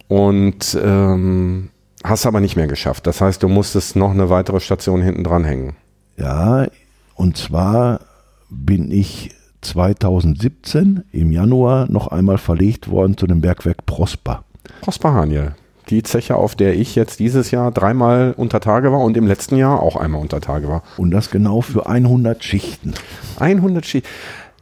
[0.07, 1.69] Und ähm,
[2.03, 3.05] hast aber nicht mehr geschafft.
[3.05, 5.75] Das heißt, du musstest noch eine weitere Station hinten dran hängen.
[6.17, 6.67] Ja,
[7.15, 8.01] und zwar
[8.49, 9.31] bin ich
[9.61, 14.43] 2017 im Januar noch einmal verlegt worden zu dem Bergwerk Prosper.
[14.81, 15.53] Prosper Haniel.
[15.89, 19.55] Die Zeche, auf der ich jetzt dieses Jahr dreimal unter Tage war und im letzten
[19.55, 20.83] Jahr auch einmal unter Tage war.
[20.97, 22.93] Und das genau für 100 Schichten.
[23.39, 24.07] 100 Schichten.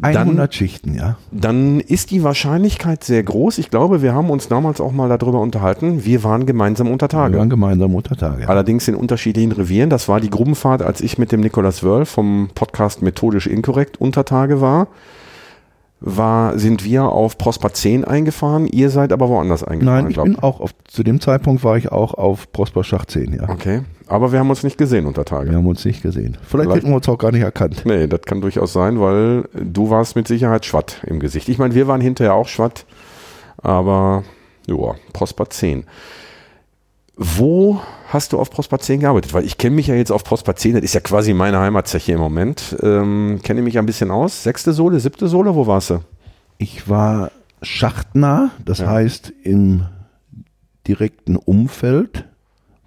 [0.01, 1.17] 100 dann, Schichten, ja.
[1.31, 3.57] Dann ist die Wahrscheinlichkeit sehr groß.
[3.57, 6.05] Ich glaube, wir haben uns damals auch mal darüber unterhalten.
[6.05, 7.33] Wir waren gemeinsam unter Tage.
[7.33, 8.47] Wir waren gemeinsam unter Tage.
[8.47, 9.89] Allerdings in unterschiedlichen Revieren.
[9.89, 14.23] Das war die Gruppenfahrt, als ich mit dem Nikolaus Wörl vom Podcast Methodisch Inkorrekt unter
[14.23, 14.87] Tage war
[15.99, 20.03] war, sind wir auf Prosper 10 eingefahren, ihr seid aber woanders eingefahren.
[20.03, 23.33] Nein, ich bin auch auf, zu dem Zeitpunkt war ich auch auf Prosper Schacht 10,
[23.33, 23.49] ja.
[23.49, 25.49] Okay, aber wir haben uns nicht gesehen unter Tage.
[25.49, 26.37] Wir haben uns nicht gesehen.
[26.41, 27.83] Vielleicht, Vielleicht hätten wir uns auch gar nicht erkannt.
[27.85, 31.49] Nee, das kann durchaus sein, weil du warst mit Sicherheit schwatt im Gesicht.
[31.49, 32.85] Ich meine, wir waren hinterher auch schwatt,
[33.57, 34.23] aber
[34.67, 35.85] ja, Prosper 10.
[37.15, 39.33] Wo hast du auf Prosper 10 gearbeitet?
[39.33, 42.13] Weil ich kenne mich ja jetzt auf Prosper 10, das ist ja quasi meine Heimatzeche
[42.13, 42.75] im Moment.
[42.81, 44.43] Ähm, kenne mich ein bisschen aus.
[44.43, 45.99] Sechste Sohle, siebte Sohle, wo warst du?
[46.57, 48.87] Ich war schachtnah, das ja.
[48.87, 49.85] heißt im
[50.87, 52.25] direkten Umfeld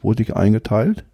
[0.03, 1.05] wurde ich eingeteilt.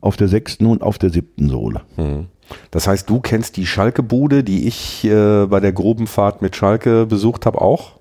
[0.00, 1.82] Auf der sechsten und auf der siebten Sohle.
[1.96, 2.26] Hm.
[2.70, 7.46] Das heißt, du kennst die Schalke-Bude, die ich äh, bei der Grubenfahrt mit Schalke besucht
[7.46, 7.98] habe, auch?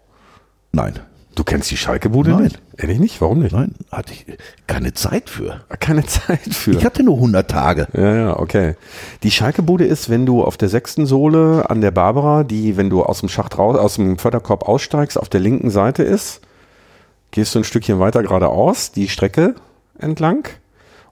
[0.71, 0.93] Nein.
[1.37, 2.43] Du kennst die Schalke-Bude Nein.
[2.45, 2.59] nicht?
[2.77, 3.21] Ehrlich nicht?
[3.21, 3.53] Warum nicht?
[3.53, 4.25] Nein, hatte ich
[4.65, 5.61] keine Zeit für.
[5.79, 6.71] Keine Zeit für.
[6.71, 7.87] Ich hatte nur 100 Tage.
[7.93, 8.75] Ja, ja, okay.
[9.21, 13.03] Die Schalke-Bude ist, wenn du auf der sechsten Sohle an der Barbara, die, wenn du
[13.03, 16.41] aus dem Schacht raus, aus dem Förderkorb aussteigst, auf der linken Seite ist,
[17.29, 19.53] gehst du ein Stückchen weiter geradeaus, die Strecke
[19.99, 20.47] entlang.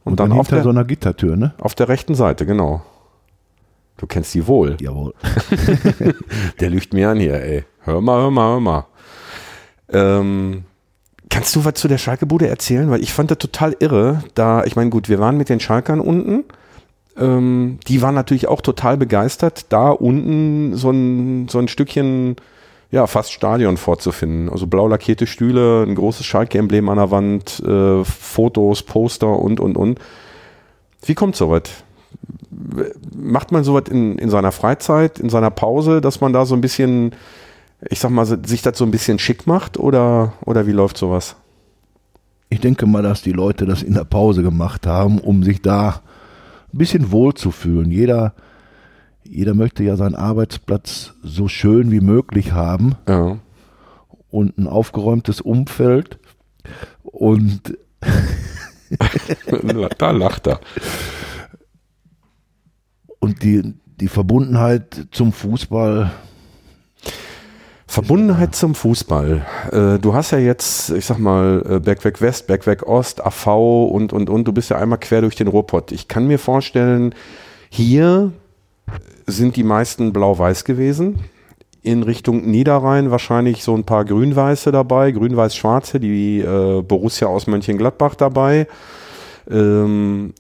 [0.04, 1.54] Und, und dann, dann auf der, so einer Gittertür, ne?
[1.60, 2.82] Auf der rechten Seite, genau.
[3.98, 4.76] Du kennst die wohl.
[4.82, 5.14] Jawohl.
[6.60, 7.64] der lügt mir an hier, ey.
[7.82, 8.88] Hör mal, hör mal, hör mal.
[9.90, 10.64] Ähm,
[11.30, 12.90] kannst du was zu der Schalke-Bude erzählen?
[12.90, 14.24] Weil ich fand das total irre.
[14.34, 16.44] Da, ich meine, gut, wir waren mit den Schalkern unten.
[17.18, 22.36] Ähm, die waren natürlich auch total begeistert, da unten so ein, so ein Stückchen,
[22.92, 24.50] ja, fast Stadion vorzufinden.
[24.50, 29.78] Also blau lackierte Stühle, ein großes Schalke-Emblem an der Wand, äh, Fotos, Poster und, und,
[29.78, 30.00] und.
[31.06, 31.64] Wie kommt sowas?
[33.16, 36.62] Macht man sowas in, in seiner Freizeit, in seiner Pause, dass man da so ein
[36.62, 37.14] bisschen
[37.90, 41.36] ich sag mal, sich das so ein bisschen schick macht oder, oder wie läuft sowas?
[42.50, 46.02] Ich denke mal, dass die Leute das in der Pause gemacht haben, um sich da
[46.74, 47.92] ein bisschen wohl zu fühlen.
[47.92, 48.34] Jeder,
[49.24, 53.40] jeder möchte ja seinen Arbeitsplatz so schön wie möglich haben Ja.
[54.30, 56.20] und ein aufgeräumtes Umfeld.
[57.04, 57.78] Und
[59.98, 60.60] da lacht er.
[63.20, 66.12] Und die, die Verbundenheit zum Fußball,
[67.88, 69.46] Verbundenheit zum Fußball.
[69.72, 74.12] Äh, du hast ja jetzt, ich sag mal, äh, Bergwerk West, Bergwerk Ost, AV und,
[74.12, 74.46] und, und.
[74.46, 75.92] Du bist ja einmal quer durch den Ruhrpott.
[75.92, 77.14] Ich kann mir vorstellen,
[77.70, 78.32] hier
[79.28, 81.20] sind die meisten blau-weiß gewesen.
[81.82, 88.16] In Richtung Niederrhein wahrscheinlich so ein paar grün-weiße dabei, grün-weiß-schwarze, die äh, Borussia aus Mönchengladbach
[88.16, 88.68] dabei.
[89.50, 90.34] Ähm,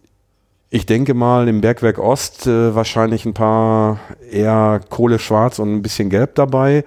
[0.72, 4.00] ich denke mal im Bergwerk Ost äh, wahrscheinlich ein paar
[4.32, 6.84] eher Kohle-schwarz und ein bisschen gelb dabei.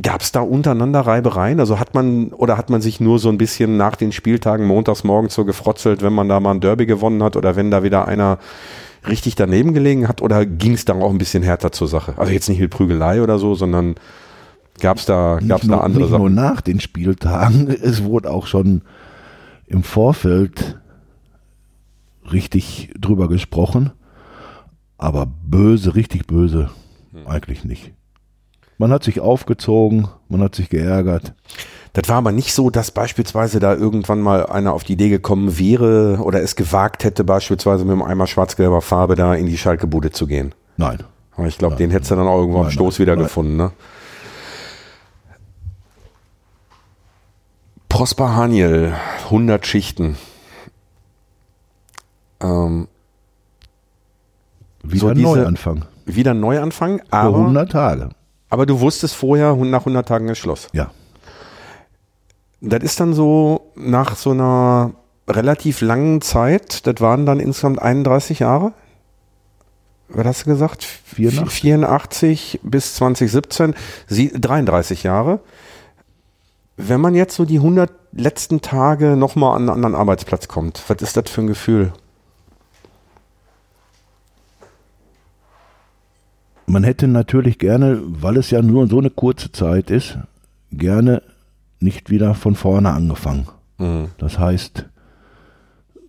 [0.00, 1.58] Gab es da untereinander Reibereien?
[1.58, 5.02] Also hat man oder hat man sich nur so ein bisschen nach den Spieltagen montags
[5.02, 8.06] morgens so gefrotzelt, wenn man da mal ein Derby gewonnen hat oder wenn da wieder
[8.06, 8.38] einer
[9.08, 12.14] richtig daneben gelegen hat oder ging es dann auch ein bisschen härter zur Sache?
[12.16, 13.96] Also jetzt nicht mit Prügelei oder so, sondern
[14.80, 16.34] gab es da, gab's da nur, andere nicht nur Sachen?
[16.34, 18.82] nach den Spieltagen, es wurde auch schon
[19.66, 20.78] im Vorfeld
[22.30, 23.90] richtig drüber gesprochen,
[24.96, 26.70] aber böse, richtig böse,
[27.12, 27.26] Hm.
[27.26, 27.92] eigentlich nicht.
[28.78, 31.34] Man hat sich aufgezogen, man hat sich geärgert.
[31.94, 35.58] Das war aber nicht so, dass beispielsweise da irgendwann mal einer auf die Idee gekommen
[35.58, 40.12] wäre oder es gewagt hätte, beispielsweise mit einem Eimer schwarz-gelber Farbe da in die Schalke-Bude
[40.12, 40.54] zu gehen.
[40.76, 40.98] Nein,
[41.34, 43.24] Aber ich glaube, den hättest du dann auch irgendwo am Stoß nein, wieder nein.
[43.24, 43.56] gefunden.
[43.56, 43.72] Ne?
[47.88, 50.16] Prosper Haniel, 100 Schichten.
[52.40, 52.86] Ähm,
[54.84, 55.84] wieder So Neuanfang.
[56.06, 58.10] wieder ein Neuanfang, aber, 100 Tage.
[58.48, 60.68] Aber du wusstest vorher, nach 100 Tagen ist Schluss.
[60.72, 60.90] Ja,
[62.60, 64.92] Das ist dann so nach so einer
[65.28, 68.72] relativ langen Zeit, das waren dann insgesamt 31 Jahre.
[70.08, 70.84] Was hast du gesagt?
[70.84, 71.52] 84.
[71.52, 73.74] 84 bis 2017,
[74.06, 75.40] sie, 33 Jahre.
[76.78, 81.02] Wenn man jetzt so die 100 letzten Tage nochmal an einen anderen Arbeitsplatz kommt, was
[81.02, 81.92] ist das für ein Gefühl?
[86.68, 90.18] Man hätte natürlich gerne, weil es ja nur so eine kurze Zeit ist,
[90.70, 91.22] gerne
[91.80, 93.48] nicht wieder von vorne angefangen.
[93.78, 94.08] Mhm.
[94.18, 94.86] Das heißt,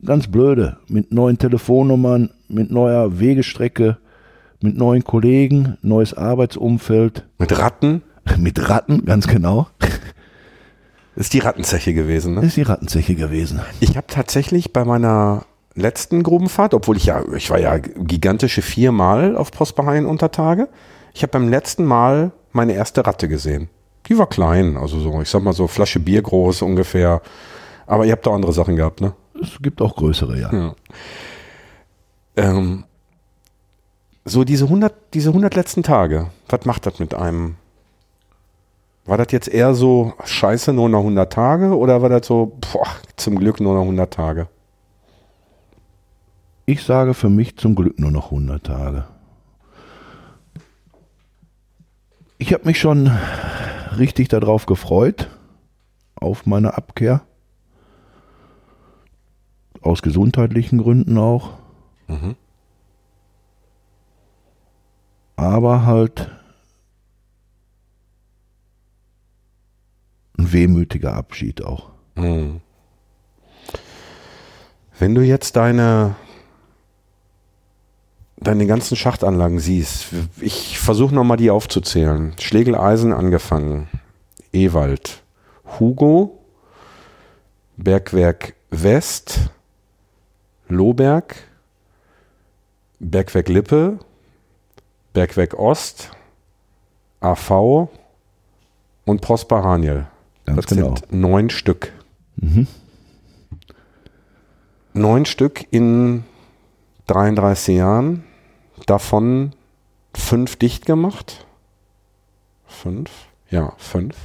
[0.03, 3.97] ganz blöde, mit neuen Telefonnummern, mit neuer Wegestrecke,
[4.61, 8.01] mit neuen Kollegen, neues Arbeitsumfeld, Mit Ratten?
[8.37, 9.67] mit Ratten, ganz genau.
[11.15, 12.41] Ist die Rattenzeche gewesen, ne?
[12.45, 13.59] Ist die Rattenzeche gewesen.
[13.79, 15.45] Ich habe tatsächlich bei meiner
[15.79, 20.69] letzten Grubenfahrt, obwohl ich ja, ich war ja gigantische viermal auf Prosperhain unter Tage.
[21.13, 23.69] Ich habe beim letzten Mal meine erste Ratte gesehen.
[24.07, 27.21] Die war klein, also so, ich sag mal so Flasche Bier groß ungefähr.
[27.85, 29.13] Aber ihr habt da andere Sachen gehabt, ne?
[29.41, 30.53] Es gibt auch größere, ja.
[30.53, 30.75] Ja.
[32.35, 32.85] Ähm,
[34.25, 37.55] so diese 100, diese 100 letzten Tage, was macht das mit einem?
[39.05, 42.87] War das jetzt eher so, scheiße, nur noch 100 Tage oder war das so, boah,
[43.15, 44.47] zum Glück nur noch 100 Tage?
[46.69, 49.07] Ich sage für mich zum Glück nur noch 100 Tage.
[52.37, 53.07] Ich habe mich schon
[53.97, 55.35] richtig darauf gefreut,
[56.13, 57.23] auf meine Abkehr.
[59.81, 61.57] Aus gesundheitlichen Gründen auch.
[62.07, 62.35] Mhm.
[65.37, 66.29] Aber halt
[70.37, 71.89] ein wehmütiger Abschied auch.
[72.15, 72.61] Hm.
[74.99, 76.15] Wenn du jetzt deine
[78.41, 80.07] deine ganzen Schachtanlagen siehst,
[80.39, 82.33] ich versuche nochmal die aufzuzählen.
[82.39, 83.87] Schlegeleisen angefangen,
[84.53, 85.21] Ewald,
[85.79, 86.39] Hugo,
[87.77, 89.49] Bergwerk West,
[90.67, 91.35] Lohberg,
[92.99, 93.99] Bergwerk Lippe,
[95.13, 96.11] Bergwerk Ost,
[97.21, 97.89] AV
[99.05, 100.07] und Prosper Haniel.
[100.45, 100.95] Ganz das genau.
[100.95, 101.91] sind neun Stück.
[102.35, 102.67] Mhm.
[104.93, 106.23] Neun Stück in
[107.07, 108.23] 33 Jahren,
[108.85, 109.53] davon
[110.15, 111.45] fünf dicht gemacht.
[112.67, 113.09] Fünf?
[113.49, 114.15] Ja, fünf.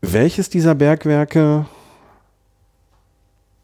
[0.00, 1.66] Welches dieser Bergwerke,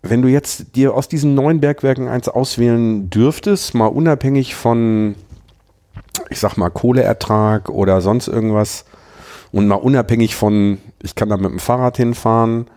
[0.03, 5.15] wenn du jetzt dir aus diesen neun Bergwerken eins auswählen dürftest, mal unabhängig von,
[6.31, 8.85] ich sag mal, Kohleertrag oder sonst irgendwas,
[9.53, 12.69] und mal unabhängig von, ich kann da mit dem Fahrrad hinfahren,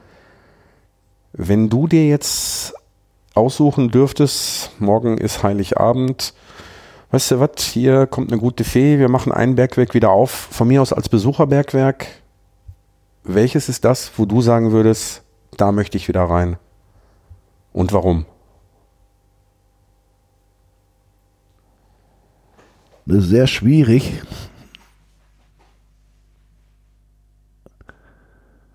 [1.31, 2.73] wenn du dir jetzt
[3.33, 6.33] aussuchen dürftest, morgen ist Heiligabend,
[7.11, 10.67] weißt du was, hier kommt eine gute Fee, wir machen ein Bergwerk wieder auf, von
[10.67, 12.07] mir aus als Besucherbergwerk,
[13.23, 15.23] welches ist das, wo du sagen würdest,
[15.57, 16.57] da möchte ich wieder rein?
[17.71, 18.25] Und warum?
[23.05, 24.21] Das ist sehr schwierig.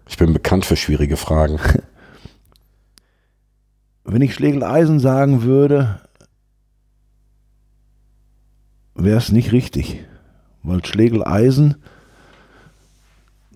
[0.06, 1.60] Ich bin bekannt für schwierige Fragen.
[4.10, 6.00] Wenn ich Schlegel-Eisen sagen würde,
[8.94, 10.02] wäre es nicht richtig,
[10.62, 11.76] weil Schlegel-Eisen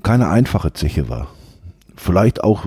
[0.03, 1.29] keine einfache Zeche war.
[1.97, 2.67] Vielleicht auch,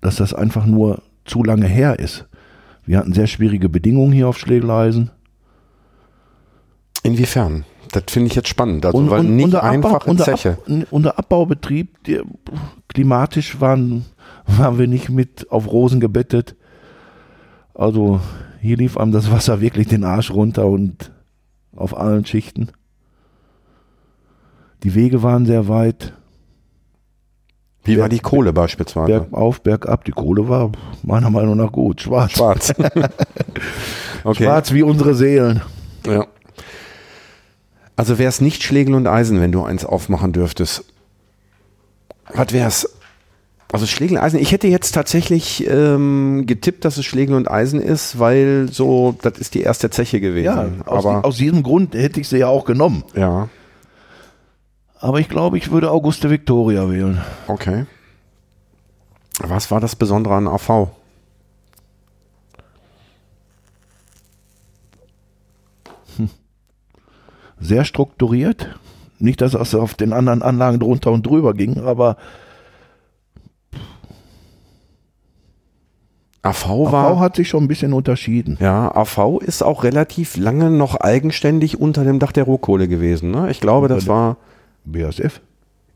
[0.00, 2.26] dass das einfach nur zu lange her ist.
[2.84, 5.12] Wir hatten sehr schwierige Bedingungen hier auf Schlegeleisen.
[7.04, 7.64] Inwiefern?
[7.92, 8.84] Das finde ich jetzt spannend.
[8.86, 10.50] Also, Und- weil und nicht unser Abbau- einfache unser Zeche.
[10.52, 12.22] Ab, unser Abbaubetrieb, der,
[12.94, 14.04] klimatisch waren,
[14.46, 16.56] waren wir nicht mit auf Rosen gebettet.
[17.74, 18.20] Also
[18.60, 21.10] hier lief einem das Wasser wirklich den Arsch runter und
[21.74, 22.70] auf allen Schichten.
[24.82, 26.12] Die Wege waren sehr weit,
[27.84, 29.20] Wie war die Kohle beispielsweise?
[29.20, 30.04] bergauf, bergab.
[30.04, 32.32] Die Kohle war meiner Meinung nach gut, schwarz.
[32.32, 32.74] Schwarz.
[34.24, 34.44] okay.
[34.44, 35.62] Schwarz wie unsere Seelen.
[36.06, 36.26] Ja.
[37.96, 40.91] Also wäre es nicht Schlegel und Eisen, wenn du eins aufmachen dürftest.
[42.34, 42.88] Was wär's?
[43.72, 44.38] Also Schlegel und Eisen.
[44.38, 49.38] Ich hätte jetzt tatsächlich ähm, getippt, dass es Schlegel und Eisen ist, weil so, das
[49.38, 50.44] ist die erste Zeche gewesen.
[50.44, 53.02] Ja, aus, aber aus diesem Grund hätte ich sie ja auch genommen.
[53.14, 53.48] ja,
[54.98, 57.22] Aber ich glaube, ich würde Auguste Victoria wählen.
[57.48, 57.86] okay.
[59.38, 60.88] Was war das Besondere an AV?
[67.58, 68.68] sehr strukturiert.
[69.22, 72.16] Nicht, dass es auf den anderen Anlagen drunter und drüber ging, aber
[76.42, 77.20] AV AV war.
[77.20, 78.58] hat sich schon ein bisschen unterschieden.
[78.60, 83.30] Ja, AV ist auch relativ lange noch eigenständig unter dem Dach der Rohkohle gewesen.
[83.30, 83.48] Ne?
[83.50, 84.38] Ich glaube, das war.
[84.84, 85.40] BASF?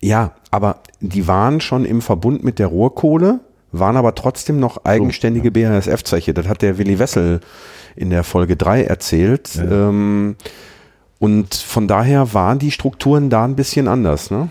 [0.01, 3.41] Ja, aber die waren schon im Verbund mit der Rohrkohle,
[3.73, 6.33] waren aber trotzdem noch eigenständige BASF-Zeche.
[6.33, 7.41] Das hat der Willi Wessel
[7.97, 9.57] in der Folge 3 erzählt.
[9.57, 9.89] Ja.
[9.89, 10.37] Ähm,
[11.19, 14.31] und von daher waren die Strukturen da ein bisschen anders.
[14.31, 14.51] Ne?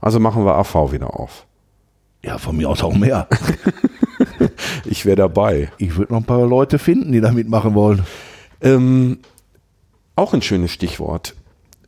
[0.00, 1.46] Also machen wir AV wieder auf.
[2.22, 3.28] Ja, von mir aus auch mehr.
[4.84, 5.70] Ich wäre dabei.
[5.78, 8.04] Ich würde noch ein paar Leute finden, die da mitmachen wollen.
[8.60, 9.18] Ähm,
[10.16, 11.34] auch ein schönes Stichwort.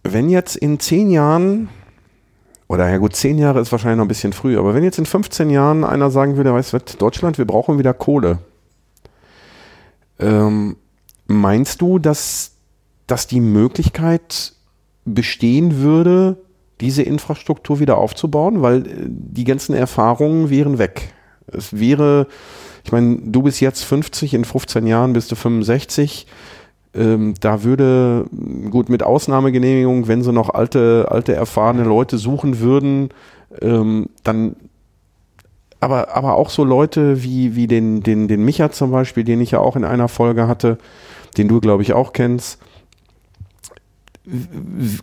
[0.02, 1.68] Wenn jetzt in zehn Jahren,
[2.68, 5.06] oder ja gut, zehn Jahre ist wahrscheinlich noch ein bisschen früh, aber wenn jetzt in
[5.06, 8.38] 15 Jahren einer sagen würde, weißt du was, Deutschland, wir brauchen wieder Kohle.
[10.18, 10.76] Ähm,
[11.26, 12.51] meinst du, dass,
[13.12, 14.54] dass die Möglichkeit
[15.04, 16.38] bestehen würde,
[16.80, 18.62] diese Infrastruktur wieder aufzubauen?
[18.62, 21.12] Weil äh, die ganzen Erfahrungen wären weg.
[21.46, 22.26] Es wäre,
[22.84, 26.26] ich meine, du bist jetzt 50, in 15 Jahren bist du 65.
[26.94, 28.24] Ähm, da würde,
[28.70, 33.10] gut, mit Ausnahmegenehmigung, wenn sie noch alte, alte, erfahrene Leute suchen würden,
[33.60, 34.56] ähm, dann
[35.80, 39.50] aber, aber auch so Leute wie, wie den, den, den Micha zum Beispiel, den ich
[39.50, 40.78] ja auch in einer Folge hatte,
[41.36, 42.58] den du, glaube ich, auch kennst.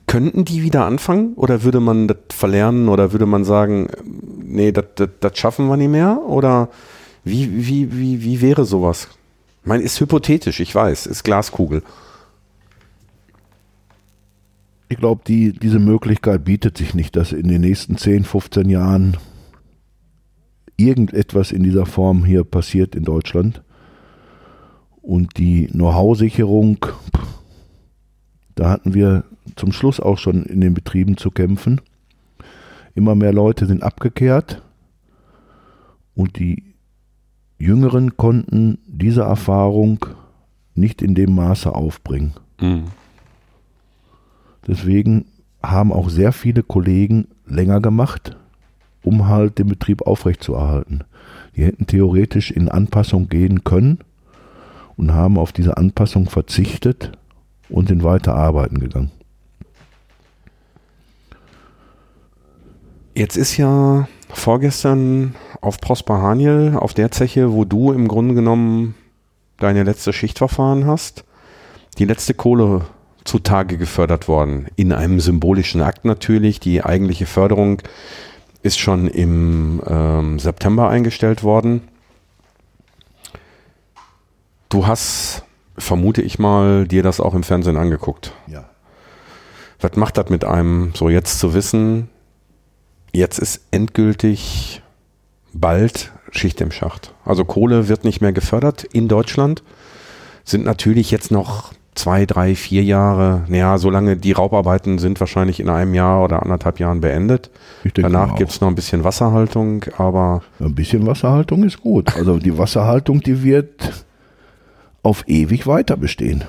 [0.08, 3.90] Könnten die wieder anfangen oder würde man das verlernen oder würde man sagen,
[4.42, 6.22] nee, das schaffen wir nicht mehr?
[6.26, 6.70] Oder
[7.26, 9.10] wie, wie, wie, wie wäre sowas?
[9.62, 11.84] Ich meine, ist hypothetisch, ich weiß, ist Glaskugel.
[14.88, 19.18] Ich glaube, die, diese Möglichkeit bietet sich nicht, dass in den nächsten 10, 15 Jahren
[20.78, 23.62] irgendetwas in dieser Form hier passiert in Deutschland.
[25.02, 27.39] Und die Know-how-Sicherung, pff,
[28.60, 29.24] da hatten wir
[29.56, 31.80] zum Schluss auch schon in den Betrieben zu kämpfen.
[32.94, 34.62] Immer mehr Leute sind abgekehrt
[36.14, 36.76] und die
[37.58, 40.06] Jüngeren konnten diese Erfahrung
[40.76, 42.34] nicht in dem Maße aufbringen.
[44.68, 45.28] Deswegen
[45.64, 48.36] haben auch sehr viele Kollegen länger gemacht,
[49.04, 51.06] um halt den Betrieb aufrechtzuerhalten.
[51.56, 54.00] Die hätten theoretisch in Anpassung gehen können
[54.98, 57.14] und haben auf diese Anpassung verzichtet
[57.70, 59.12] und sind weiter arbeiten gegangen.
[63.16, 68.96] Jetzt ist ja vorgestern auf Prosper Haniel, auf der Zeche, wo du im Grunde genommen
[69.58, 71.26] deine letzte Schicht verfahren hast,
[71.98, 72.86] die letzte Kohle
[73.26, 74.68] zutage gefördert worden.
[74.76, 76.60] In einem symbolischen Akt natürlich.
[76.60, 77.82] Die eigentliche Förderung
[78.64, 81.82] ist schon im ähm, September eingestellt worden.
[84.70, 85.44] Du hast,
[85.80, 88.34] vermute ich mal, dir das auch im Fernsehen angeguckt.
[88.48, 88.70] Ja.
[89.80, 92.10] Was macht das mit einem, so jetzt zu wissen,
[93.14, 94.82] jetzt ist endgültig
[95.54, 97.14] bald Schicht im Schacht.
[97.26, 99.64] Also Kohle wird nicht mehr gefördert in Deutschland.
[100.44, 105.70] Sind natürlich jetzt noch zwei, drei, vier Jahre, naja, solange die Raubarbeiten sind wahrscheinlich in
[105.70, 107.50] einem Jahr oder anderthalb Jahren beendet.
[107.94, 112.16] Danach gibt es noch ein bisschen Wasserhaltung, aber Ein bisschen Wasserhaltung ist gut.
[112.16, 114.06] Also die Wasserhaltung, die wird
[115.04, 116.44] auf ewig weiter bestehen.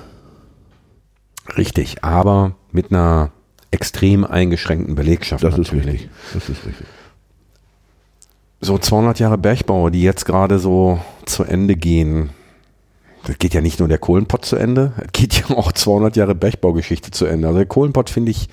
[1.57, 3.31] Richtig, aber mit einer
[3.71, 5.43] extrem eingeschränkten Belegschaft.
[5.43, 5.85] Das natürlich.
[5.85, 6.09] ist richtig.
[6.33, 6.87] Das ist richtig.
[8.59, 12.29] So 200 Jahre Bergbau, die jetzt gerade so zu Ende gehen.
[13.25, 16.35] Das geht ja nicht nur der Kohlenpott zu Ende, es geht ja auch 200 Jahre
[16.35, 17.47] Bergbaugeschichte zu Ende.
[17.47, 18.49] Also der Kohlenpott finde ich,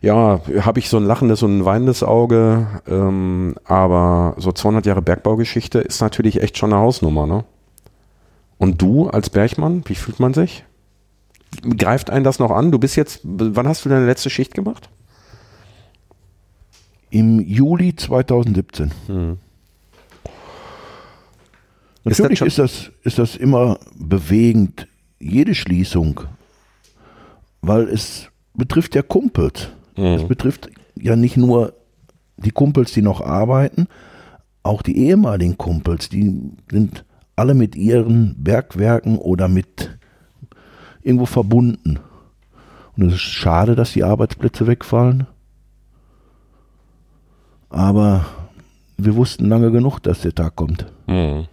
[0.00, 5.02] ja, habe ich so ein lachendes und ein weinendes Auge, ähm, aber so 200 Jahre
[5.02, 7.44] Bergbaugeschichte ist natürlich echt schon eine Hausnummer, ne?
[8.58, 10.64] Und du als Bergmann, wie fühlt man sich?
[11.76, 12.70] Greift einen das noch an?
[12.70, 14.90] Du bist jetzt, wann hast du deine letzte Schicht gemacht?
[17.10, 18.92] Im Juli 2017.
[19.06, 19.38] Hm.
[22.04, 24.88] Natürlich ist das, ist, das, ist das immer bewegend,
[25.18, 26.20] jede Schließung,
[27.60, 29.68] weil es betrifft ja Kumpels.
[29.96, 30.04] Mhm.
[30.04, 31.74] Es betrifft ja nicht nur
[32.36, 33.88] die Kumpels, die noch arbeiten,
[34.62, 37.04] auch die ehemaligen Kumpels, die sind
[37.38, 39.98] alle mit ihren Bergwerken oder mit
[41.02, 42.00] irgendwo verbunden.
[42.96, 45.26] Und es ist schade, dass die Arbeitsplätze wegfallen.
[47.70, 48.26] Aber
[48.96, 50.86] wir wussten lange genug, dass der Tag kommt.
[51.06, 51.46] Mhm.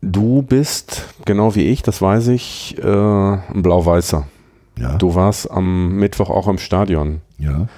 [0.00, 4.26] Du bist, genau wie ich, das weiß ich, äh, ein Blau-Weißer.
[4.78, 4.96] Ja.
[4.96, 7.20] Du warst am Mittwoch auch im Stadion.
[7.38, 7.68] Ja.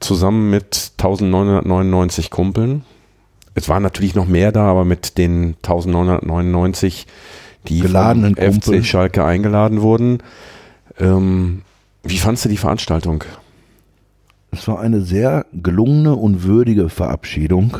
[0.00, 2.84] Zusammen mit 1999 Kumpeln.
[3.54, 7.06] Es waren natürlich noch mehr da, aber mit den 1999,
[7.68, 8.84] die Geladenen vom FC Kumpel.
[8.84, 10.22] Schalke eingeladen wurden.
[10.98, 11.62] Ähm,
[12.02, 13.24] wie fandst du die Veranstaltung?
[14.52, 17.78] Es war eine sehr gelungene und würdige Verabschiedung.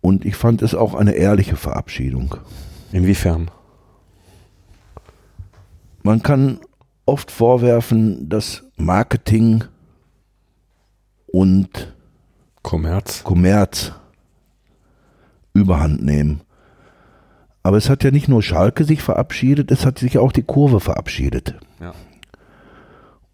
[0.00, 2.36] Und ich fand es auch eine ehrliche Verabschiedung.
[2.92, 3.50] Inwiefern?
[6.02, 6.60] Man kann
[7.04, 9.64] oft vorwerfen, dass Marketing
[11.26, 11.94] und
[12.62, 13.24] Kommerz.
[13.24, 13.92] Kommerz
[15.54, 16.42] überhand nehmen.
[17.62, 20.80] Aber es hat ja nicht nur Schalke sich verabschiedet, es hat sich auch die Kurve
[20.80, 21.54] verabschiedet.
[21.80, 21.92] Ja.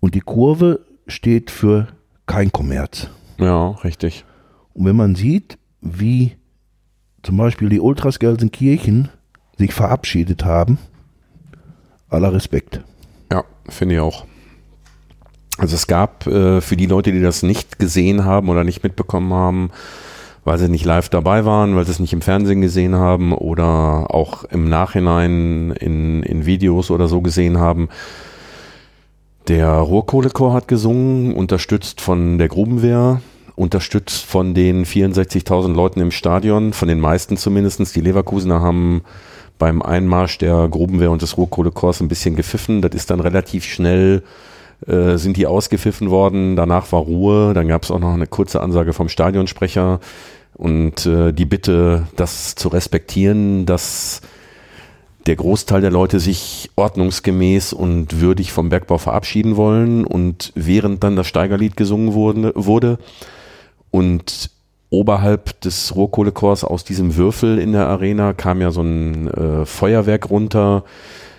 [0.01, 1.89] Und die Kurve steht für
[2.27, 3.09] kein Kommerz.
[3.39, 4.25] Ja, richtig.
[4.72, 6.37] Und wenn man sieht, wie
[7.22, 9.09] zum Beispiel die Ultras Gelsenkirchen
[9.57, 10.79] sich verabschiedet haben,
[12.09, 12.81] aller Respekt.
[13.31, 14.27] Ja, finde ich auch.
[15.59, 19.32] Also es gab äh, für die Leute, die das nicht gesehen haben oder nicht mitbekommen
[19.32, 19.70] haben,
[20.44, 24.12] weil sie nicht live dabei waren, weil sie es nicht im Fernsehen gesehen haben oder
[24.12, 27.88] auch im Nachhinein in, in Videos oder so gesehen haben.
[29.48, 33.20] Der Ruhrkohlechor hat gesungen, unterstützt von der Grubenwehr,
[33.57, 37.94] unterstützt von den 64.000 Leuten im Stadion, von den meisten zumindest.
[37.94, 39.02] Die Leverkusener haben
[39.59, 42.82] beim Einmarsch der Grubenwehr und des Ruhrkohlekors ein bisschen gepfiffen.
[42.82, 44.22] Das ist dann relativ schnell,
[44.87, 46.57] äh, sind die ausgepfiffen worden.
[46.57, 47.55] Danach war Ruhe.
[47.55, 50.01] Dann gab es auch noch eine kurze Ansage vom Stadionsprecher
[50.55, 54.20] und äh, die Bitte, das zu respektieren, dass
[55.26, 60.05] der Großteil der Leute sich ordnungsgemäß und würdig vom Bergbau verabschieden wollen.
[60.05, 62.99] Und während dann das Steigerlied gesungen wurde, wurde
[63.91, 64.51] und
[64.91, 70.30] oberhalb des Rohkohlekors aus diesem Würfel in der Arena kam ja so ein äh, Feuerwerk
[70.30, 70.85] runter.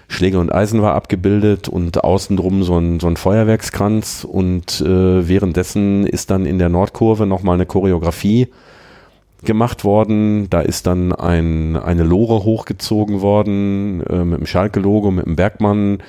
[0.08, 5.28] Schläge und Eisen war abgebildet und außen drum so ein, so ein Feuerwerkskranz und äh,
[5.28, 8.50] währenddessen ist dann in der Nordkurve nochmal eine Choreografie
[9.44, 10.50] gemacht worden.
[10.50, 16.00] Da ist dann ein, eine Lore hochgezogen worden äh, mit dem Schalke-Logo, mit dem Bergmann,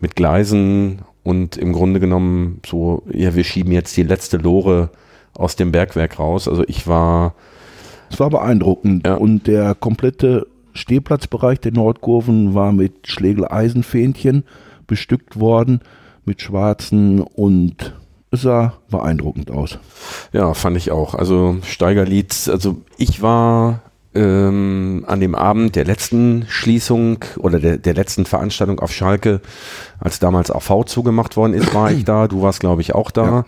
[0.00, 4.90] mit Gleisen und im Grunde genommen so, ja, wir schieben jetzt die letzte Lore
[5.34, 6.48] aus dem Bergwerk raus.
[6.48, 7.34] Also ich war.
[8.10, 9.06] Es war beeindruckend.
[9.06, 9.14] Ja.
[9.14, 14.44] Und der komplette Stehplatzbereich der Nordkurven war mit Schlegel-Eisenfähnchen
[14.86, 15.80] bestückt worden,
[16.24, 17.94] mit schwarzen und
[18.30, 19.78] es sah beeindruckend aus.
[20.32, 21.14] Ja, fand ich auch.
[21.14, 23.80] Also Steigerlied, also ich war
[24.14, 29.40] ähm, an dem Abend der letzten Schließung oder der, der letzten Veranstaltung auf Schalke,
[29.98, 32.28] als damals AV zugemacht worden ist, war ich da.
[32.28, 33.44] Du warst, glaube ich, auch da.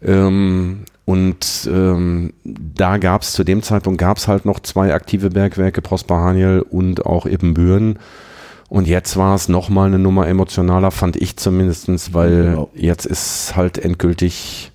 [0.00, 0.26] Ja.
[0.26, 5.30] Ähm, und ähm, da gab es zu dem Zeitpunkt gab es halt noch zwei aktive
[5.30, 7.98] Bergwerke, Prosper Haniel und auch Ibbenbüren.
[8.68, 12.70] Und jetzt war es nochmal eine Nummer emotionaler, fand ich zumindestens, weil genau.
[12.74, 14.72] jetzt ist halt endgültig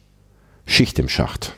[0.65, 1.55] Schicht im Schacht.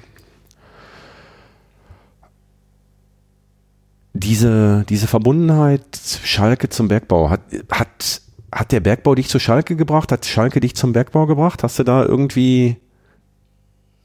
[4.14, 5.84] Diese, diese Verbundenheit
[6.24, 7.42] Schalke zum Bergbau, hat,
[7.72, 10.12] hat, hat der Bergbau dich zu Schalke gebracht?
[10.12, 11.64] Hat Schalke dich zum Bergbau gebracht?
[11.64, 12.78] Hast du da irgendwie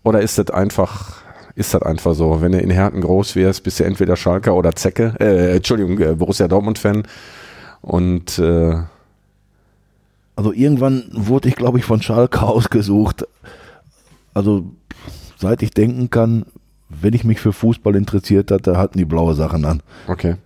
[0.04, 1.16] oder ist das einfach,
[1.56, 2.40] ist das einfach so?
[2.40, 6.14] Wenn du in Herten groß wirst, bist du entweder Schalker oder Zecke, äh, Entschuldigung, äh,
[6.14, 7.04] Borussia Dortmund-Fan.
[7.80, 8.76] Und äh,
[10.36, 13.26] also irgendwann wurde ich, glaube ich, von Schalke ausgesucht.
[14.34, 14.66] Also
[15.38, 16.46] seit ich denken kann,
[16.88, 19.82] wenn ich mich für Fußball interessiert hatte, hatten die blaue Sachen an.
[20.06, 20.36] Okay.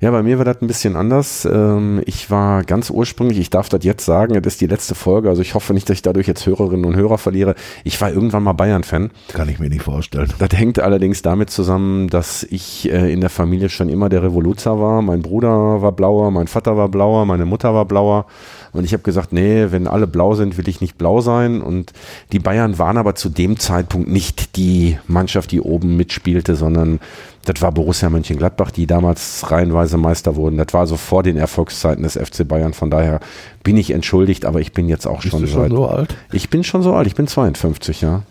[0.00, 1.44] Ja, bei mir war das ein bisschen anders.
[1.44, 5.28] Ähm, ich war ganz ursprünglich, ich darf das jetzt sagen, das ist die letzte Folge,
[5.28, 7.56] also ich hoffe nicht, dass ich dadurch jetzt Hörerinnen und Hörer verliere.
[7.82, 9.10] Ich war irgendwann mal Bayern-Fan.
[9.32, 10.32] Kann ich mir nicht vorstellen.
[10.38, 14.78] Das hängt allerdings damit zusammen, dass ich äh, in der Familie schon immer der Revoluzer
[14.80, 15.02] war.
[15.02, 18.26] Mein Bruder war blauer, mein Vater war blauer, meine Mutter war blauer.
[18.72, 21.60] Und ich habe gesagt, nee, wenn alle blau sind, will ich nicht blau sein.
[21.60, 21.92] Und
[22.30, 27.00] die Bayern waren aber zu dem Zeitpunkt nicht die Mannschaft, die oben mitspielte, sondern
[27.48, 30.56] das war Borussia Mönchengladbach, die damals reihenweise Meister wurden.
[30.58, 32.74] Das war so vor den Erfolgszeiten des FC Bayern.
[32.74, 33.20] Von daher
[33.62, 36.16] bin ich entschuldigt, aber ich bin jetzt auch Bist schon, du schon seit- so alt?
[36.32, 38.22] Ich bin schon so alt, ich bin 52, ja.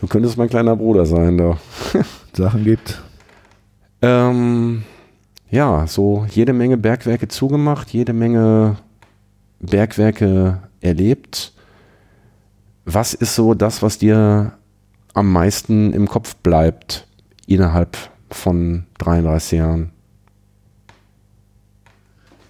[0.00, 1.58] Du könntest mein kleiner Bruder sein, da.
[2.32, 3.02] Sachen gibt.
[4.02, 4.82] Ähm,
[5.50, 8.76] ja, so jede Menge Bergwerke zugemacht, jede Menge
[9.60, 11.52] Bergwerke erlebt.
[12.86, 14.52] Was ist so das, was dir
[15.12, 17.06] am meisten im Kopf bleibt
[17.50, 17.96] innerhalb
[18.30, 19.90] von 33 Jahren?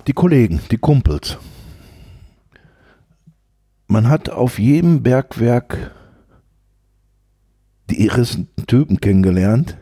[0.07, 1.38] Die Kollegen, die Kumpels.
[3.86, 5.90] Man hat auf jedem Bergwerk
[7.90, 9.76] die irresten Typen kennengelernt.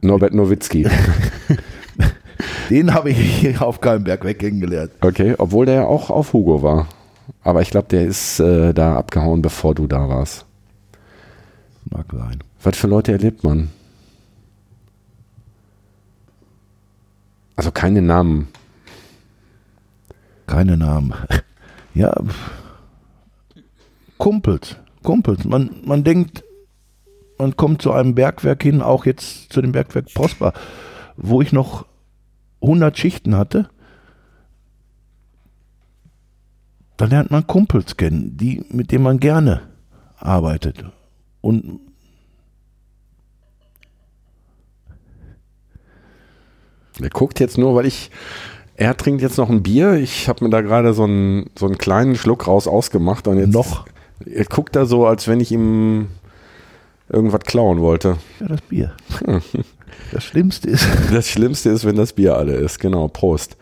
[0.00, 0.86] Norbert Nowitzki.
[2.70, 4.92] Den habe ich hier auf keinem Bergwerk kennengelernt.
[5.00, 6.88] Okay, obwohl der ja auch auf Hugo war.
[7.42, 10.46] Aber ich glaube, der ist äh, da abgehauen, bevor du da warst.
[11.90, 12.38] Mag sein.
[12.62, 13.70] Was für Leute erlebt man?
[17.56, 18.48] Also keine Namen.
[20.46, 21.14] Keine Namen.
[21.94, 22.14] Ja.
[24.18, 24.76] Kumpels.
[25.02, 25.44] Kumpels.
[25.46, 26.44] Man, man denkt,
[27.38, 30.52] man kommt zu einem Bergwerk hin, auch jetzt zu dem Bergwerk Prosper,
[31.16, 31.86] wo ich noch
[32.60, 33.70] 100 Schichten hatte.
[36.98, 39.62] Da lernt man Kumpels kennen, die, mit denen man gerne
[40.18, 40.84] arbeitet.
[41.40, 41.80] Und
[47.00, 48.10] Er guckt jetzt nur, weil ich.
[48.78, 49.94] Er trinkt jetzt noch ein Bier.
[49.94, 53.26] Ich habe mir da gerade so einen, so einen kleinen Schluck raus ausgemacht.
[53.26, 53.86] Und jetzt noch,
[54.26, 56.08] Er guckt da so, als wenn ich ihm
[57.08, 58.18] irgendwas klauen wollte.
[58.40, 58.94] ja, das Bier.
[60.12, 62.78] Das Schlimmste ist, Das Schlimmste ist, wenn das Bier alle ist.
[62.78, 63.56] Genau, Prost.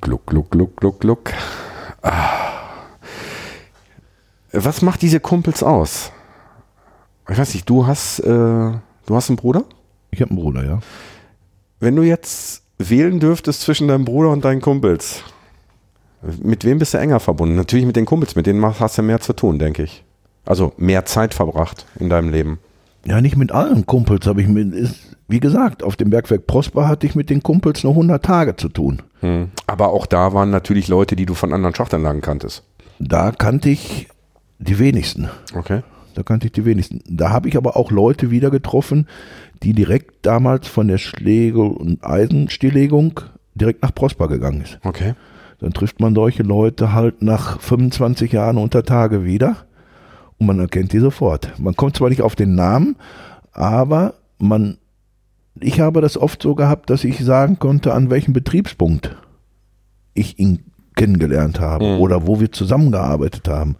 [0.00, 1.32] Gluck, gluck, gluck, gluck, gluck.
[2.02, 2.72] Ah.
[4.52, 6.10] Was macht diese Kumpels aus?
[7.28, 8.72] Ich weiß nicht, du hast, äh,
[9.06, 9.64] du hast einen Bruder?
[10.16, 10.80] ich habe einen Bruder, ja.
[11.78, 15.22] Wenn du jetzt wählen dürftest zwischen deinem Bruder und deinen Kumpels,
[16.42, 17.54] mit wem bist du enger verbunden?
[17.54, 20.04] Natürlich mit den Kumpels, mit denen hast du mehr zu tun, denke ich.
[20.44, 22.58] Also mehr Zeit verbracht in deinem Leben.
[23.04, 26.88] Ja, nicht mit allen Kumpels habe ich mit, ist, wie gesagt, auf dem Bergwerk Prosper
[26.88, 29.02] hatte ich mit den Kumpels nur 100 Tage zu tun.
[29.20, 29.50] Hm.
[29.66, 32.64] Aber auch da waren natürlich Leute, die du von anderen Schachtanlagen kanntest.
[32.98, 34.08] Da kannte ich
[34.58, 35.28] die wenigsten.
[35.54, 35.82] Okay.
[36.16, 37.00] Da kannte ich die wenigsten.
[37.08, 39.06] Da habe ich aber auch Leute wieder getroffen,
[39.62, 43.20] die direkt damals von der Schlägel- und Eisenstilllegung
[43.54, 44.78] direkt nach Prosper gegangen ist.
[44.82, 45.12] Okay.
[45.58, 49.56] Dann trifft man solche Leute halt nach 25 Jahren unter Tage wieder
[50.38, 51.52] und man erkennt die sofort.
[51.58, 52.96] Man kommt zwar nicht auf den Namen,
[53.52, 54.78] aber man,
[55.60, 59.16] ich habe das oft so gehabt, dass ich sagen konnte, an welchem Betriebspunkt
[60.14, 60.60] ich ihn
[60.94, 62.00] kennengelernt habe Mhm.
[62.00, 63.76] oder wo wir zusammengearbeitet haben.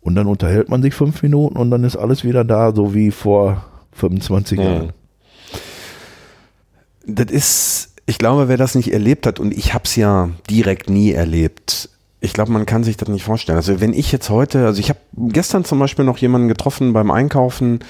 [0.00, 3.10] Und dann unterhält man sich fünf Minuten und dann ist alles wieder da, so wie
[3.10, 4.64] vor 25 Mhm.
[4.64, 4.92] Jahren.
[7.06, 10.90] Das ist, ich glaube, wer das nicht erlebt hat, und ich habe es ja direkt
[10.90, 11.88] nie erlebt,
[12.20, 13.56] ich glaube, man kann sich das nicht vorstellen.
[13.56, 17.10] Also wenn ich jetzt heute, also ich habe gestern zum Beispiel noch jemanden getroffen beim
[17.10, 17.80] Einkaufen,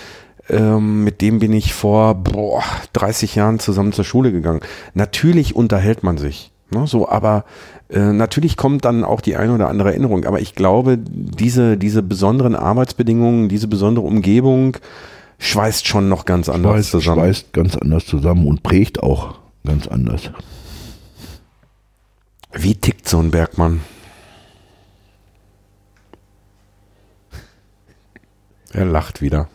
[0.51, 4.61] ähm, mit dem bin ich vor boah, 30 Jahren zusammen zur Schule gegangen.
[4.95, 7.45] Natürlich unterhält man sich, ne, so, aber
[7.89, 10.25] äh, natürlich kommt dann auch die eine oder andere Erinnerung.
[10.25, 14.77] Aber ich glaube, diese, diese besonderen Arbeitsbedingungen, diese besondere Umgebung
[15.39, 17.21] schweißt schon noch ganz anders Schweißt, zusammen.
[17.21, 20.31] schweißt ganz anders zusammen und prägt auch ganz anders.
[22.53, 23.81] Wie tickt so ein Bergmann?
[28.73, 29.49] Er lacht wieder.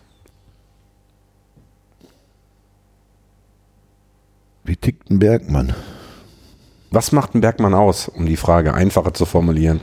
[4.64, 5.74] Wie tickt ein Bergmann?
[6.94, 9.82] Was macht ein Bergmann aus, um die Frage einfacher zu formulieren?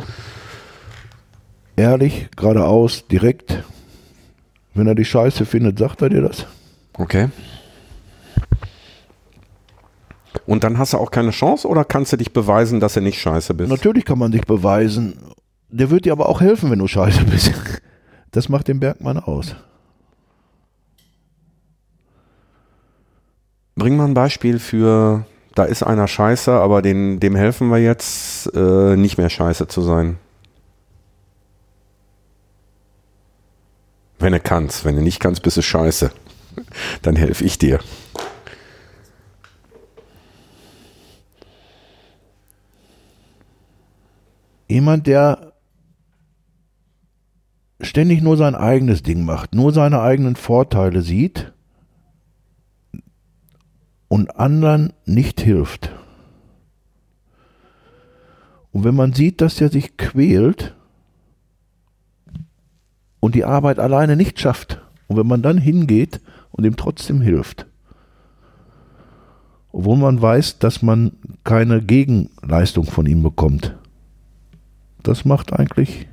[1.74, 3.64] Ehrlich, geradeaus, direkt.
[4.74, 6.46] Wenn er die Scheiße findet, sagt er dir das.
[6.92, 7.30] Okay.
[10.46, 13.20] Und dann hast du auch keine Chance oder kannst du dich beweisen, dass du nicht
[13.20, 13.70] scheiße bist?
[13.70, 15.18] Natürlich kann man sich beweisen.
[15.68, 17.52] Der wird dir aber auch helfen, wenn du scheiße bist.
[18.32, 19.56] Das macht den Bergmann aus.
[23.74, 25.26] Bring mal ein Beispiel für,
[25.60, 29.82] da ist einer scheiße, aber den, dem helfen wir jetzt, äh, nicht mehr scheiße zu
[29.82, 30.16] sein.
[34.18, 34.86] Wenn du kannst.
[34.86, 36.12] Wenn du nicht kannst, bist du scheiße.
[37.02, 37.78] Dann helfe ich dir.
[44.66, 45.52] Jemand, der
[47.82, 51.52] ständig nur sein eigenes Ding macht, nur seine eigenen Vorteile sieht
[54.10, 55.92] und anderen nicht hilft.
[58.72, 60.74] Und wenn man sieht, dass er sich quält
[63.20, 67.66] und die Arbeit alleine nicht schafft, und wenn man dann hingeht und ihm trotzdem hilft,
[69.70, 71.12] obwohl man weiß, dass man
[71.44, 73.76] keine Gegenleistung von ihm bekommt,
[75.04, 76.08] das macht eigentlich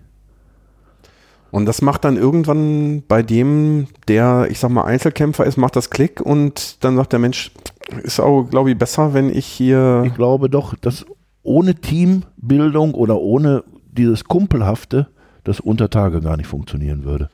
[1.52, 5.90] und das macht dann irgendwann bei dem, der, ich sag mal, Einzelkämpfer ist, macht das
[5.90, 7.52] Klick und dann sagt der Mensch,
[8.04, 10.04] ist auch, glaube ich, besser, wenn ich hier.
[10.06, 11.06] Ich glaube doch, dass
[11.44, 15.08] ohne Teambildung oder ohne dieses Kumpelhafte
[15.44, 17.30] das unter Tage gar nicht funktionieren würde.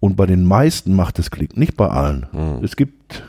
[0.00, 2.26] Und bei den meisten macht es Klick, nicht bei allen.
[2.32, 2.64] Hm.
[2.64, 3.22] Es gibt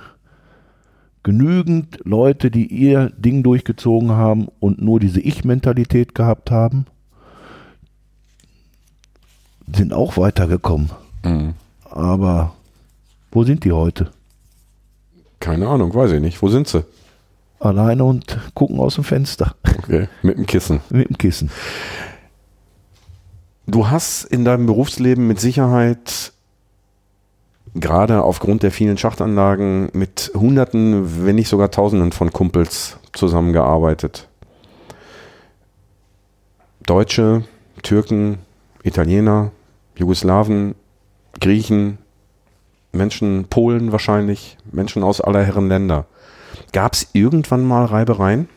[1.24, 6.86] genügend Leute, die ihr Ding durchgezogen haben und nur diese Ich-Mentalität gehabt haben
[9.74, 10.90] sind auch weitergekommen.
[11.24, 11.54] Mhm.
[11.90, 12.54] Aber
[13.32, 14.12] wo sind die heute?
[15.46, 16.42] Keine Ahnung, weiß ich nicht.
[16.42, 16.84] Wo sind sie?
[17.60, 19.54] Alleine und gucken aus dem Fenster.
[19.78, 20.80] Okay, mit dem Kissen.
[20.90, 21.52] Mit dem Kissen.
[23.68, 26.34] Du hast in deinem Berufsleben mit Sicherheit
[27.76, 34.28] gerade aufgrund der vielen Schachtanlagen mit Hunderten, wenn nicht sogar Tausenden von Kumpels zusammengearbeitet.
[36.88, 37.44] Deutsche,
[37.84, 38.40] Türken,
[38.82, 39.52] Italiener,
[39.96, 40.74] Jugoslawen,
[41.40, 42.00] Griechen,
[42.96, 46.06] Menschen, Polen wahrscheinlich, Menschen aus aller Herren Länder.
[46.72, 48.50] Gab es irgendwann mal Reibereien?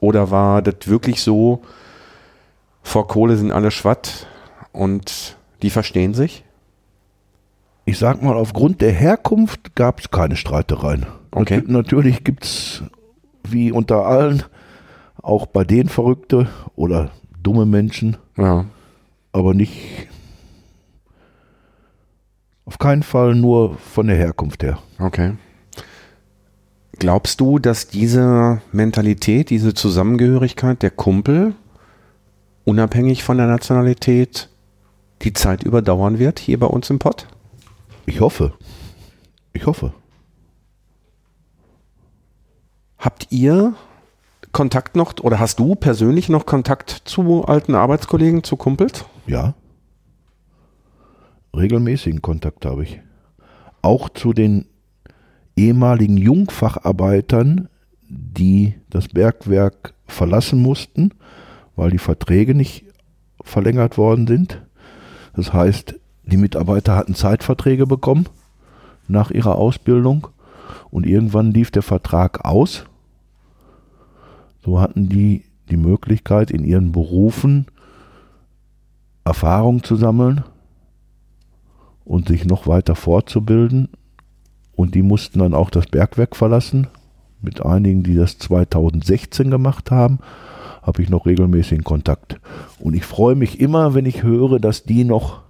[0.00, 1.62] Oder war das wirklich so,
[2.82, 4.26] vor Kohle sind alle schwatt
[4.72, 6.44] und die verstehen sich?
[7.84, 11.06] Ich sag mal, aufgrund der Herkunft gab es keine Streitereien.
[11.32, 11.62] Okay.
[11.66, 12.82] Natürlich gibt es,
[13.44, 14.44] wie unter allen,
[15.20, 17.10] auch bei denen Verrückte oder
[17.42, 18.18] dumme Menschen.
[18.36, 18.66] Ja
[19.32, 20.08] aber nicht
[22.68, 24.78] auf keinen Fall nur von der Herkunft her.
[24.98, 25.38] Okay.
[26.98, 31.54] Glaubst du, dass diese Mentalität, diese Zusammengehörigkeit der Kumpel,
[32.64, 34.50] unabhängig von der Nationalität,
[35.22, 37.26] die Zeit überdauern wird hier bei uns im Pott?
[38.04, 38.52] Ich hoffe.
[39.54, 39.94] Ich hoffe.
[42.98, 43.72] Habt ihr
[44.52, 49.06] Kontakt noch oder hast du persönlich noch Kontakt zu alten Arbeitskollegen, zu Kumpels?
[49.26, 49.54] Ja.
[51.58, 53.00] Regelmäßigen Kontakt habe ich.
[53.82, 54.66] Auch zu den
[55.56, 57.68] ehemaligen Jungfacharbeitern,
[58.08, 61.12] die das Bergwerk verlassen mussten,
[61.76, 62.84] weil die Verträge nicht
[63.42, 64.62] verlängert worden sind.
[65.34, 65.94] Das heißt,
[66.24, 68.26] die Mitarbeiter hatten Zeitverträge bekommen
[69.06, 70.28] nach ihrer Ausbildung
[70.90, 72.84] und irgendwann lief der Vertrag aus.
[74.64, 77.66] So hatten die die Möglichkeit, in ihren Berufen
[79.24, 80.44] Erfahrung zu sammeln
[82.08, 83.90] und sich noch weiter fortzubilden.
[84.74, 86.88] Und die mussten dann auch das Bergwerk verlassen.
[87.40, 90.18] Mit einigen, die das 2016 gemacht haben,
[90.82, 92.40] habe ich noch regelmäßigen Kontakt.
[92.80, 95.42] Und ich freue mich immer, wenn ich höre, dass die noch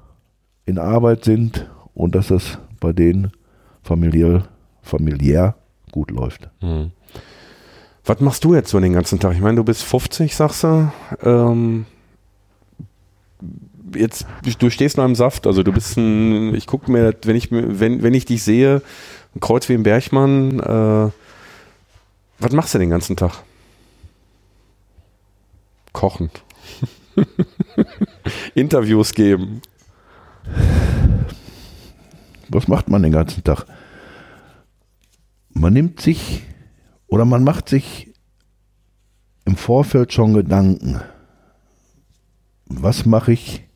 [0.67, 3.31] in Arbeit sind und dass das bei denen
[3.83, 4.49] familiär,
[4.83, 5.55] familiär
[5.93, 6.51] gut läuft.
[6.61, 6.91] Mhm.
[8.05, 9.35] Was machst du jetzt so den ganzen Tag?
[9.35, 10.91] Ich meine, du bist 50, sagst du.
[11.23, 11.87] Ähm,
[13.95, 14.27] jetzt,
[14.59, 18.03] du stehst noch im Saft, also du bist ein, ich gucke mir, wenn ich, wenn,
[18.03, 18.83] wenn ich dich sehe,
[19.35, 21.11] ein Kreuz wie ein Bergmann, äh,
[22.41, 23.43] was machst du den ganzen Tag?
[25.93, 26.31] Kochen.
[28.55, 29.61] Interviews geben.
[32.49, 33.67] Was macht man den ganzen Tag?
[35.51, 36.45] Man nimmt sich
[37.09, 38.15] oder man macht sich
[39.45, 41.01] im Vorfeld schon Gedanken.
[42.67, 43.68] Was mache ich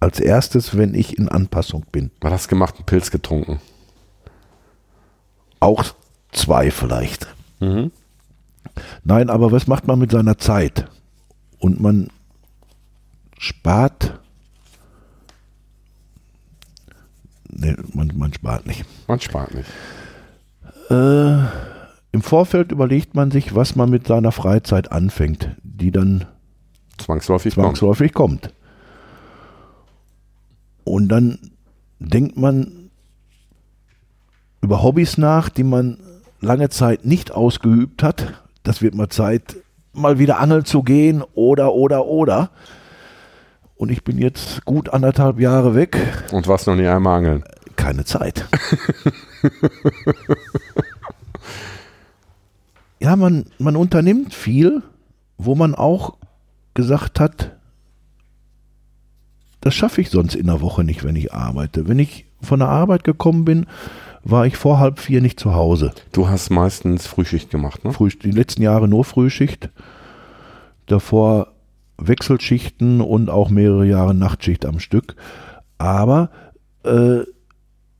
[0.00, 2.10] als erstes, wenn ich in Anpassung bin?
[2.20, 2.76] Was hast du gemacht?
[2.76, 3.60] Einen Pilz getrunken?
[5.60, 5.84] Auch
[6.32, 7.26] zwei vielleicht.
[7.60, 7.90] Mhm.
[9.04, 10.86] Nein, aber was macht man mit seiner Zeit?
[11.58, 12.08] Und man
[13.38, 14.20] spart.
[17.48, 18.84] Nee, man, man spart nicht.
[19.08, 19.68] Man spart nicht.
[20.90, 21.38] Äh,
[22.12, 26.26] Im Vorfeld überlegt man sich, was man mit seiner Freizeit anfängt, die dann
[26.98, 28.42] zwangsläufig, zwangsläufig kommt.
[28.42, 28.54] kommt.
[30.86, 31.38] Und dann
[31.98, 32.90] denkt man
[34.62, 35.98] über Hobbys nach, die man
[36.40, 38.44] lange Zeit nicht ausgeübt hat.
[38.62, 39.56] Das wird mal Zeit,
[39.92, 42.50] mal wieder angeln zu gehen oder, oder, oder.
[43.74, 45.98] Und ich bin jetzt gut anderthalb Jahre weg.
[46.32, 47.44] Und warst noch nie einmal angeln?
[47.76, 48.46] keine Zeit.
[52.98, 54.82] ja, man, man unternimmt viel,
[55.38, 56.16] wo man auch
[56.74, 57.55] gesagt hat,
[59.60, 61.88] das schaffe ich sonst in der Woche nicht, wenn ich arbeite.
[61.88, 63.66] Wenn ich von der Arbeit gekommen bin,
[64.22, 65.92] war ich vor halb vier nicht zu Hause.
[66.12, 67.92] Du hast meistens Frühschicht gemacht, ne?
[67.92, 69.70] Früh, die letzten Jahre nur Frühschicht.
[70.86, 71.52] Davor
[71.98, 75.16] Wechselschichten und auch mehrere Jahre Nachtschicht am Stück.
[75.78, 76.30] Aber
[76.84, 77.20] äh,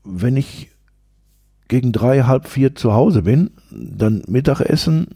[0.05, 0.71] wenn ich
[1.69, 5.09] gegen drei, halb vier zu Hause bin, dann Mittagessen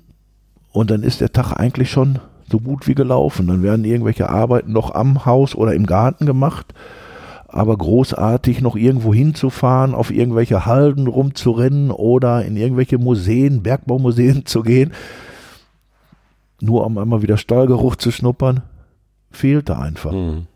[0.72, 2.18] und dann ist der Tag eigentlich schon
[2.50, 3.46] so gut wie gelaufen.
[3.46, 6.74] Dann werden irgendwelche Arbeiten noch am Haus oder im Garten gemacht.
[7.48, 14.62] Aber großartig noch irgendwo hinzufahren, auf irgendwelche Halden rumzurennen oder in irgendwelche Museen, Bergbaumuseen zu
[14.62, 14.92] gehen,
[16.60, 18.62] nur um einmal wieder Stallgeruch zu schnuppern,
[19.30, 20.12] fehlte einfach.
[20.12, 20.46] Mhm.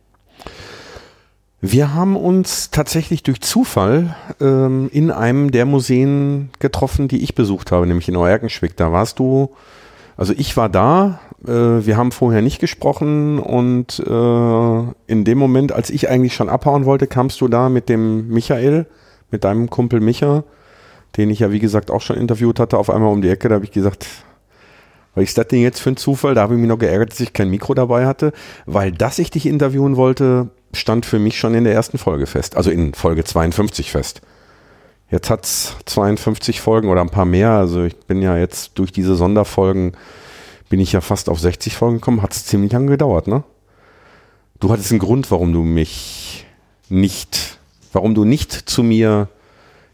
[1.66, 7.72] Wir haben uns tatsächlich durch Zufall ähm, in einem der Museen getroffen, die ich besucht
[7.72, 8.76] habe, nämlich in Euerkenschwick.
[8.76, 9.54] Da warst du,
[10.18, 15.90] also ich war da, wir haben vorher nicht gesprochen und äh, in dem Moment, als
[15.90, 18.86] ich eigentlich schon abhauen wollte, kamst du da mit dem Michael,
[19.30, 20.44] mit deinem Kumpel Micha,
[21.16, 23.48] den ich ja wie gesagt auch schon interviewt hatte, auf einmal um die Ecke.
[23.48, 24.06] Da habe ich gesagt,
[25.14, 27.20] weil ich das Ding jetzt für einen Zufall, da habe ich mich noch geärgert, dass
[27.20, 28.32] ich kein Mikro dabei hatte,
[28.66, 32.56] weil dass ich dich interviewen wollte, stand für mich schon in der ersten Folge fest,
[32.56, 34.22] also in Folge 52 fest.
[35.10, 38.90] Jetzt hat es 52 Folgen oder ein paar mehr, also ich bin ja jetzt durch
[38.90, 39.92] diese Sonderfolgen,
[40.74, 43.44] bin ich ja fast auf 60 Folgen gekommen, hat es ziemlich lange gedauert, ne?
[44.58, 46.46] Du hattest einen Grund, warum du mich
[46.88, 47.60] nicht,
[47.92, 49.28] warum du nicht zu mir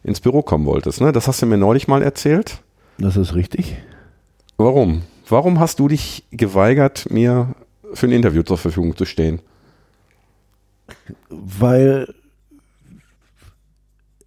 [0.02, 1.12] ins Büro kommen wolltest, ne?
[1.12, 2.62] Das hast du mir neulich mal erzählt.
[2.96, 3.76] Das ist richtig.
[4.56, 5.02] Warum?
[5.28, 7.54] Warum hast du dich geweigert, mir
[7.92, 9.42] für ein Interview zur Verfügung zu stehen?
[11.28, 12.14] weil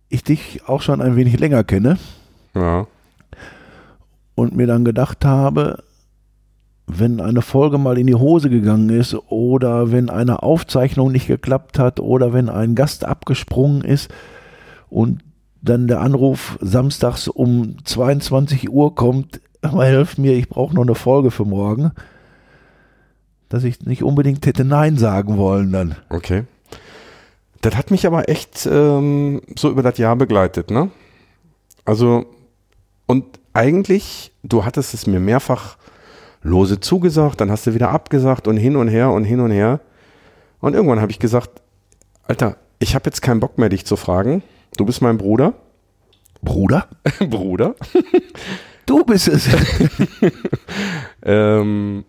[0.10, 1.98] ich dich auch schon ein wenig länger kenne.
[2.54, 2.86] Ja.
[4.36, 5.84] Und mir dann gedacht habe,
[6.88, 11.80] wenn eine Folge mal in die Hose gegangen ist oder wenn eine Aufzeichnung nicht geklappt
[11.80, 14.12] hat oder wenn ein Gast abgesprungen ist
[14.90, 15.24] und
[15.62, 21.32] dann der Anruf samstags um 22 Uhr kommt, helf mir, ich brauche noch eine Folge
[21.32, 21.92] für morgen,
[23.48, 25.96] dass ich nicht unbedingt hätte Nein sagen wollen dann.
[26.10, 26.44] Okay.
[27.62, 30.92] Das hat mich aber echt ähm, so über das Jahr begleitet, ne?
[31.86, 32.26] Also,
[33.06, 33.24] und
[33.54, 35.78] eigentlich, du hattest es mir mehrfach
[36.44, 39.80] lose zugesagt, dann hast du wieder abgesagt und hin und her und hin und her.
[40.60, 41.62] Und irgendwann habe ich gesagt,
[42.24, 44.44] Alter, ich habe jetzt keinen Bock mehr, dich zu fragen.
[44.78, 45.54] Du bist mein Bruder.
[46.42, 46.88] Bruder?
[47.20, 47.76] Bruder.
[48.86, 49.48] du bist es.
[51.24, 52.04] ähm,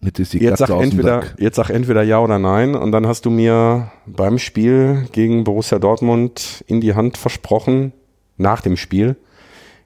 [0.00, 4.38] jetzt sag, entweder, jetzt sag entweder ja oder nein und dann hast du mir beim
[4.38, 7.92] Spiel gegen Borussia Dortmund in die Hand versprochen,
[8.36, 9.16] nach dem Spiel,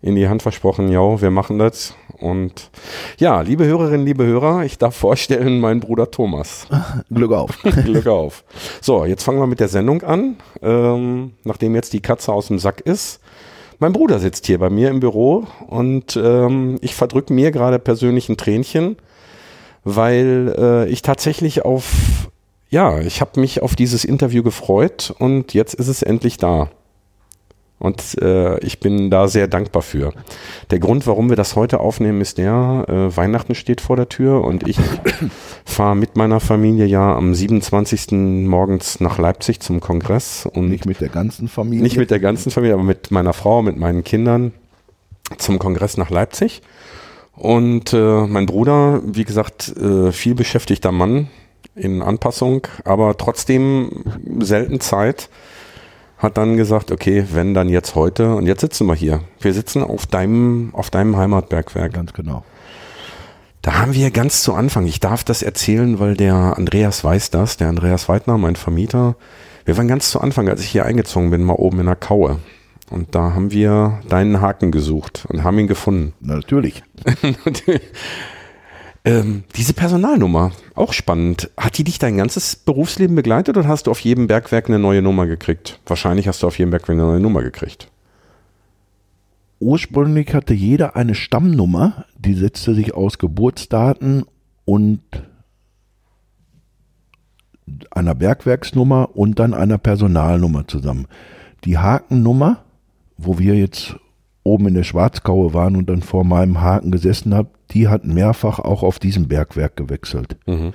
[0.03, 1.95] in die Hand versprochen, ja, wir machen das.
[2.19, 2.71] Und
[3.19, 6.67] ja, liebe Hörerinnen, liebe Hörer, ich darf vorstellen, mein Bruder Thomas.
[7.11, 7.59] Glück auf.
[7.63, 8.45] Glück auf.
[8.81, 10.37] So, jetzt fangen wir mit der Sendung an.
[10.63, 13.21] Ähm, nachdem jetzt die Katze aus dem Sack ist.
[13.79, 18.31] Mein Bruder sitzt hier bei mir im Büro und ähm, ich verdrücke mir gerade persönlich
[18.31, 18.97] ein Tränchen
[19.87, 22.29] weil äh, ich tatsächlich auf,
[22.69, 26.71] ja, ich habe mich auf dieses Interview gefreut und jetzt ist es endlich da.
[27.79, 30.13] Und äh, ich bin da sehr dankbar für.
[30.71, 34.45] Der Grund, warum wir das heute aufnehmen, ist der, äh, Weihnachten steht vor der Tür
[34.45, 34.79] und ich
[35.65, 38.13] fahre mit meiner Familie ja am 27.
[38.47, 40.49] morgens nach Leipzig zum Kongress.
[40.51, 41.83] Und nicht mit der ganzen Familie?
[41.83, 44.53] Nicht mit der ganzen Familie, aber mit meiner Frau, mit meinen Kindern
[45.37, 46.63] zum Kongress nach Leipzig.
[47.37, 51.29] Und äh, mein Bruder, wie gesagt, äh, viel beschäftigter Mann
[51.75, 54.05] in Anpassung, aber trotzdem
[54.39, 55.29] selten Zeit,
[56.19, 59.21] hat dann gesagt, okay, wenn dann jetzt heute und jetzt sitzen wir hier.
[59.41, 61.93] Wir sitzen auf deinem, auf deinem Heimatbergwerk.
[61.93, 62.45] Ganz genau.
[63.63, 67.57] Da haben wir ganz zu Anfang, ich darf das erzählen, weil der Andreas weiß das,
[67.57, 69.17] der Andreas Weidner, mein Vermieter.
[69.65, 72.39] Wir waren ganz zu Anfang, als ich hier eingezogen bin, mal oben in der Kaue.
[72.89, 76.15] Und da haben wir deinen Haken gesucht und haben ihn gefunden.
[76.21, 76.85] Natürlich.
[79.07, 81.51] ähm, diese Personalnummer, auch spannend.
[81.57, 85.01] Hat die dich dein ganzes Berufsleben begleitet oder hast du auf jedem Bergwerk eine neue
[85.01, 85.81] Nummer gekriegt?
[85.87, 87.91] Wahrscheinlich hast du auf jedem Bergwerk eine neue Nummer gekriegt.
[89.59, 94.27] Ursprünglich hatte jeder eine Stammnummer, die setzte sich aus Geburtsdaten
[94.67, 95.01] und
[97.91, 101.07] einer Bergwerksnummer und dann einer Personalnummer zusammen.
[101.65, 102.67] Die Hakennummer
[103.17, 103.97] wo wir jetzt
[104.47, 108.59] oben in der Schwarzkaue waren und dann vor meinem Haken gesessen habe, die hat mehrfach
[108.59, 110.37] auch auf diesem Bergwerk gewechselt.
[110.47, 110.73] Mhm.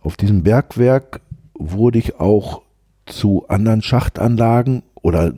[0.00, 1.20] Auf diesem Bergwerk
[1.58, 2.62] wurde ich auch
[3.06, 5.34] zu anderen Schachtanlagen oder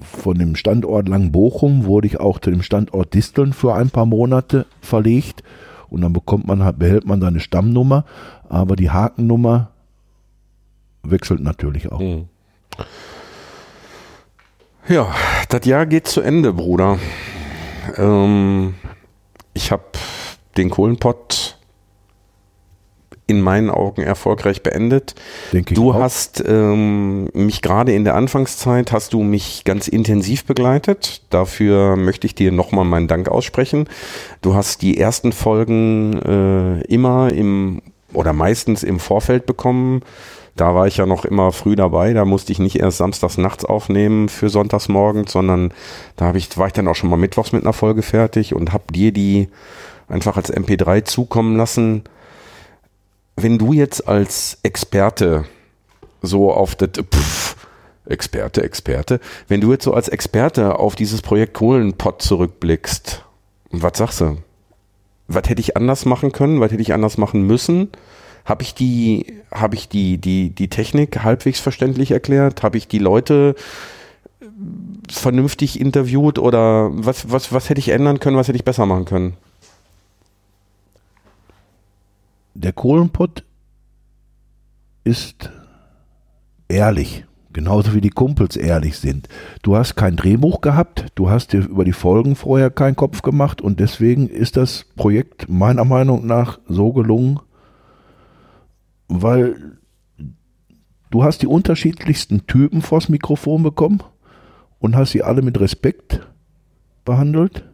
[0.00, 4.66] von dem Standort Langbochum wurde ich auch zu dem Standort Disteln für ein paar Monate
[4.80, 5.42] verlegt
[5.88, 8.04] und dann bekommt man, behält man seine Stammnummer,
[8.48, 9.70] aber die Hakennummer
[11.02, 12.00] wechselt natürlich auch.
[12.00, 12.28] Mhm.
[14.88, 15.14] Ja,
[15.50, 16.98] das Jahr geht zu Ende, Bruder.
[17.98, 18.74] Ähm,
[19.52, 19.84] ich habe
[20.56, 21.58] den Kohlenpott
[23.26, 25.14] in meinen Augen erfolgreich beendet.
[25.52, 31.20] Denke du hast ähm, mich gerade in der Anfangszeit, hast du mich ganz intensiv begleitet.
[31.28, 33.90] Dafür möchte ich dir nochmal meinen Dank aussprechen.
[34.40, 37.82] Du hast die ersten Folgen äh, immer im
[38.14, 40.00] oder meistens im Vorfeld bekommen.
[40.58, 42.12] Da war ich ja noch immer früh dabei.
[42.12, 45.72] Da musste ich nicht erst samstags nachts aufnehmen für sonntags morgens, sondern
[46.16, 48.72] da habe ich, war ich dann auch schon mal mittwochs mit einer Folge fertig und
[48.72, 49.48] habe dir die
[50.08, 52.02] einfach als MP3 zukommen lassen
[53.42, 55.44] wenn du jetzt als Experte
[56.22, 57.56] so auf das, pff,
[58.06, 63.24] Experte, Experte, wenn du jetzt so als Experte auf dieses Projekt Kohlenpott zurückblickst,
[63.70, 64.38] was sagst du?
[65.28, 66.58] Was hätte ich anders machen können?
[66.60, 67.90] Was hätte ich anders machen müssen?
[68.48, 72.62] Habe ich die, habe ich die, die, die Technik halbwegs verständlich erklärt?
[72.62, 73.54] Habe ich die Leute
[75.10, 78.36] vernünftig interviewt oder was, was, was hätte ich ändern können?
[78.36, 79.36] Was hätte ich besser machen können?
[82.58, 83.44] der Kohlenpott
[85.04, 85.50] ist
[86.68, 89.28] ehrlich, genauso wie die Kumpels ehrlich sind.
[89.62, 93.60] Du hast kein Drehbuch gehabt, du hast dir über die Folgen vorher keinen Kopf gemacht
[93.60, 97.38] und deswegen ist das Projekt meiner Meinung nach so gelungen,
[99.08, 99.78] weil
[101.10, 104.02] du hast die unterschiedlichsten Typen vors Mikrofon bekommen
[104.78, 106.26] und hast sie alle mit Respekt
[107.04, 107.64] behandelt.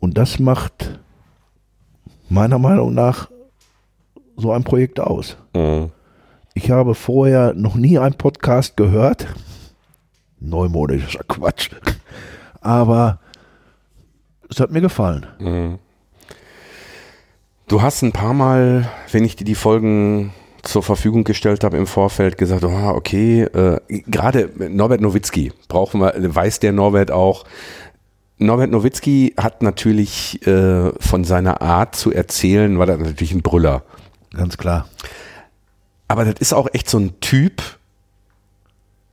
[0.00, 0.98] Und das macht
[2.28, 3.30] meiner Meinung nach
[4.36, 5.36] so ein Projekt aus.
[5.54, 5.90] Mhm.
[6.54, 9.26] Ich habe vorher noch nie einen Podcast gehört.
[10.40, 11.70] Neumodischer Quatsch.
[12.60, 13.20] Aber
[14.48, 15.26] es hat mir gefallen.
[15.38, 15.78] Mhm.
[17.68, 21.86] Du hast ein paar Mal, wenn ich dir die Folgen zur Verfügung gestellt habe im
[21.86, 27.44] Vorfeld, gesagt, oh, okay, äh, gerade Norbert Nowitzki brauchen wir, weiß der Norbert auch,
[28.38, 33.82] Norbert Nowitzki hat natürlich äh, von seiner Art zu erzählen, war das natürlich ein Brüller.
[34.32, 34.88] Ganz klar.
[36.06, 37.62] Aber das ist auch echt so ein Typ.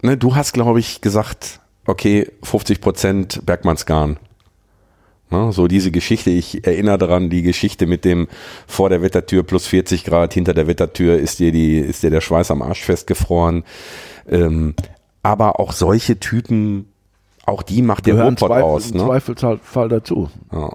[0.01, 4.18] Ne, du hast, glaube ich, gesagt, okay, 50 Prozent Bergmannsgarn.
[5.36, 8.27] Ne, so diese Geschichte, ich erinnere daran, die Geschichte mit dem
[8.67, 12.21] vor der Wettertür plus 40 Grad, hinter der Wettertür ist dir, die, ist dir der
[12.21, 13.63] Schweiß am Arsch festgefroren.
[14.29, 14.75] Ähm,
[15.23, 16.88] aber auch solche Typen
[17.45, 18.93] auch die macht der Ruhrpott aus.
[18.93, 19.03] Ne?
[19.03, 20.29] Zweifelsfall dazu.
[20.51, 20.71] Ja.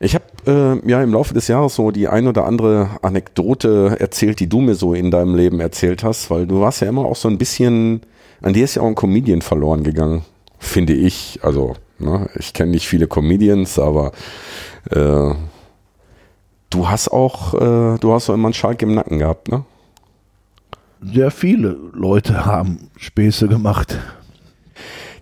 [0.00, 4.40] Ich habe äh, ja im Laufe des Jahres so die ein oder andere Anekdote erzählt,
[4.40, 7.16] die du mir so in deinem Leben erzählt hast, weil du warst ja immer auch
[7.16, 8.00] so ein bisschen,
[8.40, 10.24] an dir ist ja auch ein Comedian verloren gegangen,
[10.58, 11.38] finde ich.
[11.42, 14.12] Also, ne, ich kenne nicht viele Comedians, aber
[14.90, 15.34] äh,
[16.70, 19.64] du hast auch, äh, du hast so immer einen Schalk im Nacken gehabt, ne?
[21.00, 23.98] Sehr viele Leute haben Späße gemacht.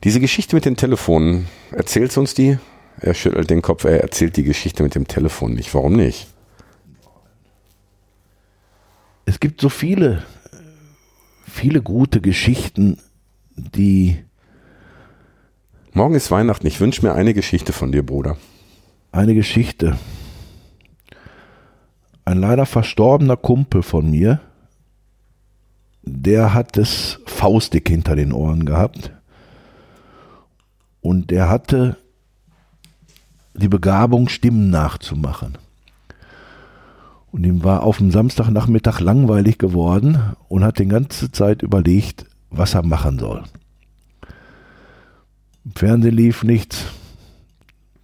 [0.04, 2.58] Diese Geschichte mit den Telefonen, erzählst uns die?
[3.00, 5.74] Er schüttelt den Kopf, er erzählt die Geschichte mit dem Telefon nicht.
[5.74, 6.26] Warum nicht?
[9.24, 10.22] Es gibt so viele,
[11.46, 12.98] viele gute Geschichten,
[13.56, 14.24] die.
[15.92, 16.68] Morgen ist Weihnachten.
[16.68, 18.36] Ich wünsche mir eine Geschichte von dir, Bruder.
[19.10, 19.98] Eine Geschichte.
[22.24, 24.40] Ein leider verstorbener Kumpel von mir,
[26.02, 29.10] der hat das Faustdick hinter den Ohren gehabt.
[31.00, 31.96] Und er hatte
[33.54, 35.58] die Begabung, Stimmen nachzumachen.
[37.32, 42.74] Und ihm war auf dem Samstagnachmittag langweilig geworden und hat die ganze Zeit überlegt, was
[42.74, 43.42] er machen soll.
[45.74, 46.86] Fernsehen lief nichts,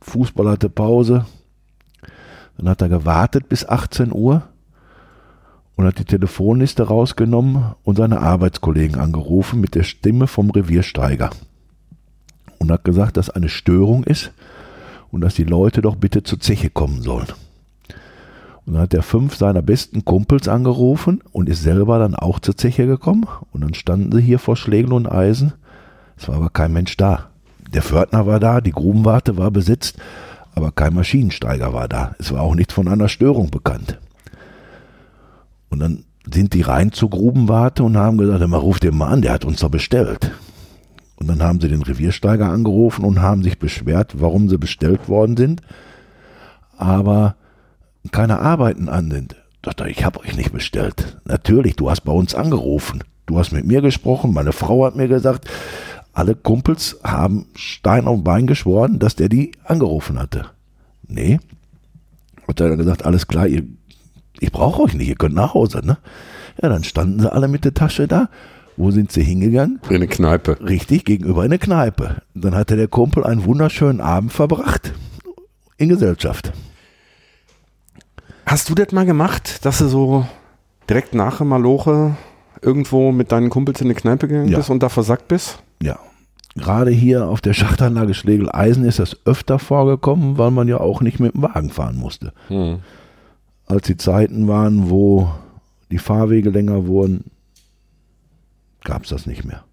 [0.03, 1.27] Fußball hatte Pause.
[2.57, 4.43] Dann hat er gewartet bis 18 Uhr
[5.75, 11.31] und hat die Telefonliste rausgenommen und seine Arbeitskollegen angerufen mit der Stimme vom Reviersteiger
[12.59, 14.33] und hat gesagt, dass eine Störung ist
[15.11, 17.29] und dass die Leute doch bitte zur Zeche kommen sollen.
[18.65, 22.57] Und dann hat er fünf seiner besten Kumpels angerufen und ist selber dann auch zur
[22.57, 23.27] Zeche gekommen.
[23.53, 25.53] Und dann standen sie hier vor Schlägel und Eisen.
[26.17, 27.31] Es war aber kein Mensch da.
[27.73, 29.99] Der Pförtner war da, die Grubenwarte war besetzt,
[30.55, 32.15] aber kein Maschinensteiger war da.
[32.19, 33.99] Es war auch nichts von einer Störung bekannt.
[35.69, 39.23] Und dann sind die rein zur Grubenwarte und haben gesagt, man ruft den mal an,
[39.23, 40.33] der hat uns doch bestellt.
[41.17, 45.37] Und dann haben sie den Reviersteiger angerufen und haben sich beschwert, warum sie bestellt worden
[45.37, 45.63] sind,
[46.77, 47.37] aber
[48.13, 49.37] keine Arbeiten an sind.
[49.63, 51.19] Dachte, ich habe euch nicht bestellt.
[51.25, 53.03] Natürlich, du hast bei uns angerufen.
[53.27, 55.49] du hast mit mir gesprochen, meine Frau hat mir gesagt,
[56.17, 60.47] alle Kumpels haben Stein auf Bein geschworen, dass der die angerufen hatte.
[61.07, 61.39] Nee.
[62.49, 63.65] Hat er dann gesagt, alles klar, ihr,
[64.41, 65.99] ich brauche euch nicht, ihr könnt nach Hause, ne?
[66.63, 68.31] Ja, dann standen sie alle mit der Tasche da.
[68.79, 69.79] Wo sind sie hingegangen?
[69.91, 70.59] In eine Kneipe.
[70.63, 72.23] Richtig, gegenüber eine Kneipe.
[72.35, 74.95] Dann hatte der Kumpel einen wunderschönen Abend verbracht.
[75.77, 76.53] In Gesellschaft.
[78.47, 80.27] Hast du das mal gemacht, dass du so
[80.89, 82.17] direkt nach dem Maloche
[82.63, 84.57] irgendwo mit deinen Kumpels in eine Kneipe gegangen Ja.
[84.59, 85.59] bist und da versackt bist?
[85.83, 85.99] Ja.
[86.55, 91.21] Gerade hier auf der Schachtanlage Schlegel-Eisen ist das öfter vorgekommen, weil man ja auch nicht
[91.21, 92.33] mit dem Wagen fahren musste.
[92.49, 92.81] Hm.
[93.67, 95.31] Als die Zeiten waren, wo
[95.91, 97.31] die Fahrwege länger wurden,
[98.85, 99.65] gab es das nicht mehr.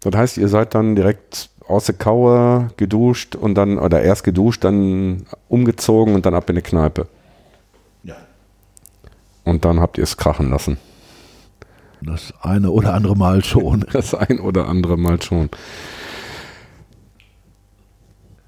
[0.00, 4.64] Das heißt, ihr seid dann direkt aus der Kaue geduscht und dann, oder erst geduscht,
[4.64, 7.06] dann umgezogen und dann ab in eine Kneipe.
[8.02, 8.16] Ja.
[9.44, 10.78] Und dann habt ihr es krachen lassen.
[12.04, 13.84] Das eine oder andere Mal schon.
[13.92, 15.50] Das ein oder andere Mal schon.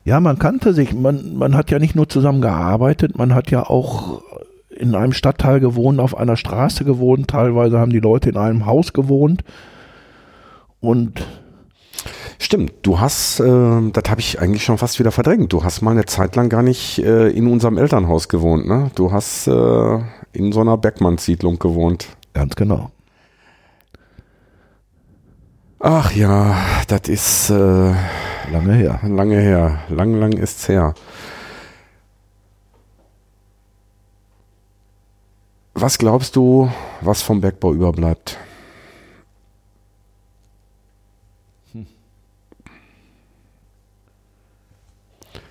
[0.04, 0.92] Ja, man kannte sich.
[0.92, 4.22] Man, man hat ja nicht nur zusammen gearbeitet, man hat ja auch
[4.68, 7.28] in einem Stadtteil gewohnt, auf einer Straße gewohnt.
[7.28, 9.44] Teilweise haben die Leute in einem Haus gewohnt.
[10.80, 11.24] Und
[12.38, 15.52] Stimmt, du hast, äh, das habe ich eigentlich schon fast wieder verdrängt.
[15.52, 18.90] Du hast mal eine Zeit lang gar nicht äh, in unserem Elternhaus gewohnt, ne?
[18.96, 19.98] Du hast äh,
[20.32, 22.08] in so einer Bergmannssiedlung gewohnt.
[22.34, 22.90] ganz genau.
[25.86, 26.56] Ach ja,
[26.88, 27.92] das ist äh,
[28.50, 29.00] Lange her.
[29.02, 29.80] lange her.
[29.90, 30.94] Lang, lang ist's her.
[35.74, 36.70] Was glaubst du,
[37.02, 38.38] was vom Bergbau überbleibt?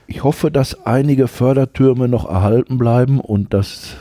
[0.08, 3.98] Ich hoffe, dass einige Fördertürme noch erhalten bleiben und dass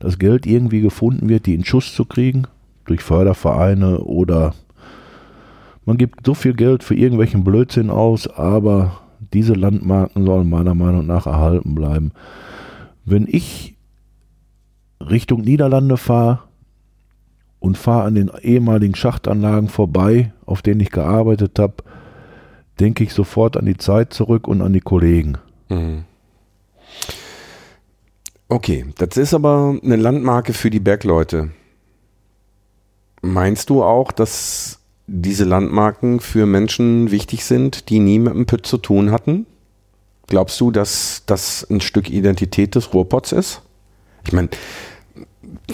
[0.00, 2.46] das Geld irgendwie gefunden wird, die in Schuss zu kriegen.
[2.84, 4.52] Durch Fördervereine oder
[5.84, 9.00] man gibt so viel Geld für irgendwelchen Blödsinn aus, aber
[9.32, 12.12] diese Landmarken sollen meiner Meinung nach erhalten bleiben.
[13.04, 13.76] Wenn ich
[15.00, 16.40] Richtung Niederlande fahre
[17.58, 21.76] und fahre an den ehemaligen Schachtanlagen vorbei, auf denen ich gearbeitet habe,
[22.80, 25.38] denke ich sofort an die Zeit zurück und an die Kollegen.
[25.68, 26.04] Mhm.
[28.48, 31.50] Okay, das ist aber eine Landmarke für die Bergleute.
[33.22, 38.66] Meinst du auch, dass diese Landmarken für Menschen wichtig sind, die nie mit dem Pütt
[38.66, 39.46] zu tun hatten?
[40.28, 43.62] Glaubst du, dass das ein Stück Identität des Ruhrpots ist?
[44.24, 44.48] Ich meine,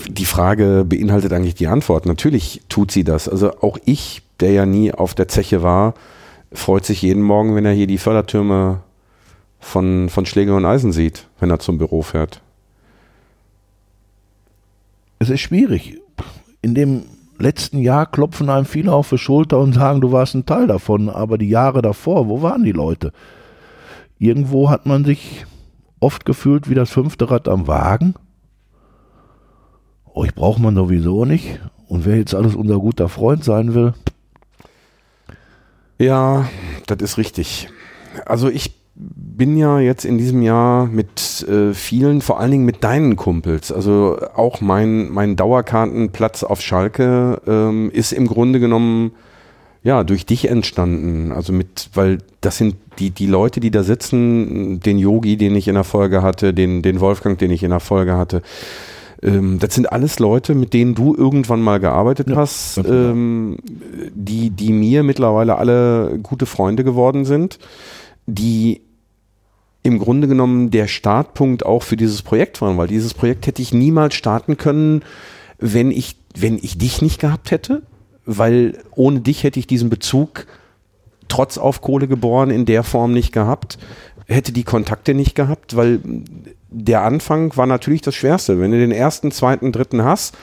[0.09, 2.07] die Frage beinhaltet eigentlich die Antwort.
[2.07, 3.29] Natürlich tut sie das.
[3.29, 5.95] Also auch ich, der ja nie auf der Zeche war,
[6.53, 8.81] freut sich jeden Morgen, wenn er hier die Fördertürme
[9.61, 12.41] von, von Schläger und Eisen sieht, wenn er zum Büro fährt.
[15.18, 16.01] Es ist schwierig.
[16.62, 17.03] In dem
[17.39, 21.09] letzten Jahr klopfen einem viele auf die Schulter und sagen, du warst ein Teil davon,
[21.09, 23.12] aber die Jahre davor, wo waren die Leute?
[24.18, 25.47] Irgendwo hat man sich
[26.01, 28.14] oft gefühlt wie das fünfte Rad am Wagen.
[30.14, 31.61] Euch braucht man sowieso nicht.
[31.86, 33.95] Und wer jetzt alles unser guter Freund sein will,
[35.99, 36.49] Ja,
[36.86, 37.68] das ist richtig.
[38.24, 38.78] Also ich
[39.39, 43.72] bin ja jetzt in diesem Jahr mit äh, vielen, vor allen Dingen mit deinen Kumpels,
[43.72, 49.12] also auch mein, mein Dauerkartenplatz auf Schalke ähm, ist im Grunde genommen
[49.84, 51.32] ja durch dich entstanden.
[51.32, 55.68] Also mit, weil das sind die, die Leute, die da sitzen, den Yogi, den ich
[55.68, 58.43] in der Folge hatte, den, den Wolfgang, den ich in der Folge hatte.
[59.22, 62.89] Ähm, das sind alles Leute, mit denen du irgendwann mal gearbeitet Ja, hast, genau.
[62.89, 67.61] ähm, die, die mir mittlerweile alle gute Freunde geworden sind,
[68.26, 68.82] die
[69.83, 73.72] im Grunde genommen der Startpunkt auch für dieses Projekt waren, weil dieses Projekt hätte ich
[73.72, 75.03] niemals starten können,
[75.59, 77.83] wenn ich, wenn ich dich nicht gehabt hätte,
[78.26, 80.47] weil ohne dich hätte ich diesen Bezug
[81.29, 83.79] trotz auf Kohle geboren in der Form nicht gehabt,
[84.26, 86.01] hätte die Kontakte nicht gehabt, weil
[86.70, 88.61] der Anfang war natürlich das Schwerste.
[88.61, 90.37] Wenn du den ersten, zweiten, dritten hast,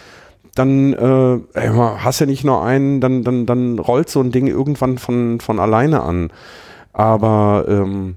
[0.56, 4.98] dann äh, hast du nicht nur einen, dann, dann, dann rollt so ein Ding irgendwann
[4.98, 6.32] von, von alleine an.
[6.94, 8.16] Aber ähm,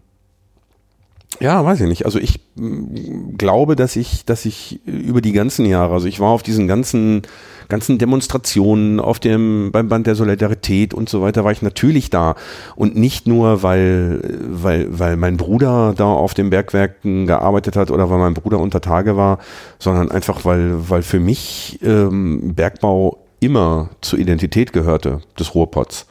[1.40, 2.04] ja, weiß ich nicht.
[2.04, 6.30] Also ich mm, glaube, dass ich, dass ich über die ganzen Jahre, also ich war
[6.30, 7.22] auf diesen ganzen,
[7.68, 12.34] ganzen Demonstrationen, auf dem, beim Band der Solidarität und so weiter, war ich natürlich da.
[12.76, 18.10] Und nicht nur, weil, weil, weil mein Bruder da auf den Bergwerken gearbeitet hat oder
[18.10, 19.38] weil mein Bruder unter Tage war,
[19.78, 26.06] sondern einfach, weil, weil für mich ähm, Bergbau immer zur Identität gehörte des Ruhrpots.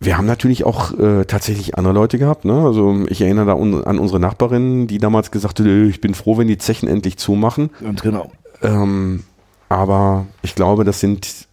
[0.00, 2.46] Wir haben natürlich auch äh, tatsächlich andere Leute gehabt.
[2.46, 2.54] Ne?
[2.54, 6.14] Also ich erinnere da un an unsere Nachbarin, die damals gesagt hat, "Äh, ich bin
[6.14, 7.70] froh, wenn die Zechen endlich zumachen.
[7.82, 8.32] ganz genau.
[8.62, 9.24] Ähm,
[9.68, 11.46] aber ich glaube, das sind,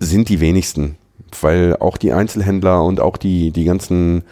[0.00, 0.96] sind die wenigsten
[1.40, 4.22] weil auch die Einzelhändler und auch die, die ganzen,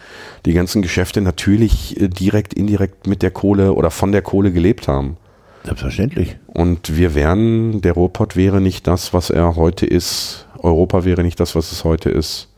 [0.45, 4.87] die ganzen Geschäfte natürlich äh, direkt, indirekt mit der Kohle oder von der Kohle gelebt
[4.87, 5.17] haben.
[5.63, 6.37] Selbstverständlich.
[6.47, 10.47] Und wir wären, der Ruhrpott wäre nicht das, was er heute ist.
[10.59, 12.49] Europa wäre nicht das, was es heute ist.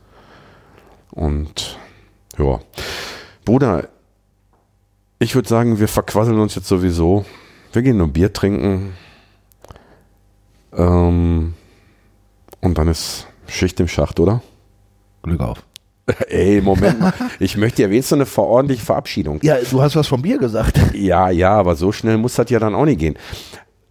[1.14, 1.78] Und
[2.38, 2.60] ja.
[3.44, 3.88] Bruder,
[5.18, 7.24] ich würde sagen, wir verquasseln uns jetzt sowieso.
[7.72, 8.94] Wir gehen nur Bier trinken.
[10.76, 11.54] Ähm,
[12.60, 14.42] und dann ist Schicht im Schacht, oder?
[15.22, 15.62] Glück auf.
[16.28, 17.14] Ey, Moment mal.
[17.38, 19.38] Ich möchte ja wenigstens eine verordentliche Verabschiedung.
[19.42, 20.78] Ja, du hast was vom Bier gesagt.
[20.94, 23.16] Ja, ja, aber so schnell muss das ja dann auch nicht gehen.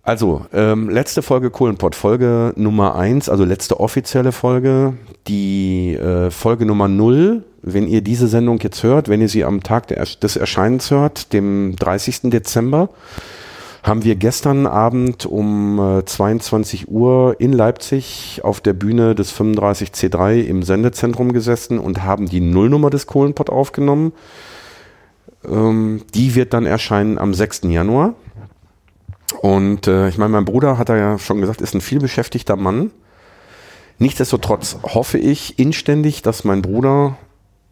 [0.05, 4.95] Also, ähm, letzte Folge Kohlenpott, Folge Nummer eins, also letzte offizielle Folge.
[5.27, 9.63] Die äh, Folge Nummer null, wenn ihr diese Sendung jetzt hört, wenn ihr sie am
[9.63, 12.23] Tag des Erscheinens hört, dem 30.
[12.23, 12.89] Dezember,
[13.81, 20.41] haben wir gestern Abend um äh, 22 Uhr in Leipzig auf der Bühne des 35C3
[20.41, 24.11] im Sendezentrum gesessen und haben die Nullnummer des Kohlenpott aufgenommen.
[25.49, 27.61] Ähm, die wird dann erscheinen am 6.
[27.63, 28.15] Januar.
[29.41, 32.91] Und äh, ich meine, mein Bruder hat ja schon gesagt, ist ein vielbeschäftigter Mann.
[33.99, 37.17] Nichtsdestotrotz hoffe ich inständig, dass mein Bruder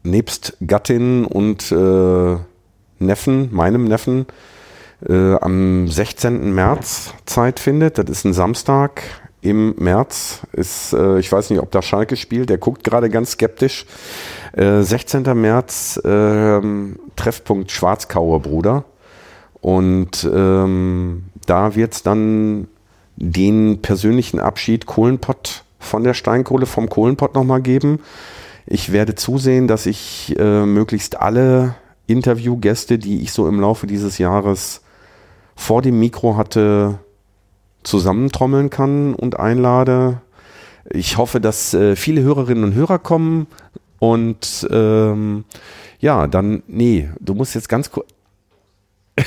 [0.03, 2.37] nebst Gattin und äh,
[2.99, 4.27] Neffen, meinem Neffen,
[5.07, 6.53] äh, am 16.
[6.53, 7.97] März Zeit findet.
[7.97, 9.01] Das ist ein Samstag
[9.41, 10.41] im März.
[10.53, 12.49] Ist, äh, ich weiß nicht, ob da Schalke spielt.
[12.49, 13.85] Der guckt gerade ganz skeptisch.
[14.53, 15.23] Äh, 16.
[15.39, 18.85] März ähm, Treffpunkt Schwarzkaue Bruder.
[19.61, 22.67] Und ähm, da wird es dann
[23.15, 27.99] den persönlichen Abschied Kohlenpott von der Steinkohle vom Kohlenpott nochmal geben.
[28.65, 31.75] Ich werde zusehen, dass ich äh, möglichst alle
[32.07, 34.81] Interviewgäste, die ich so im Laufe dieses Jahres
[35.55, 36.99] vor dem Mikro hatte,
[37.83, 40.21] zusammentrommeln kann und einlade.
[40.89, 43.47] Ich hoffe, dass äh, viele Hörerinnen und Hörer kommen
[43.99, 45.45] und ähm,
[45.99, 48.07] ja, dann, nee, du musst jetzt ganz kurz.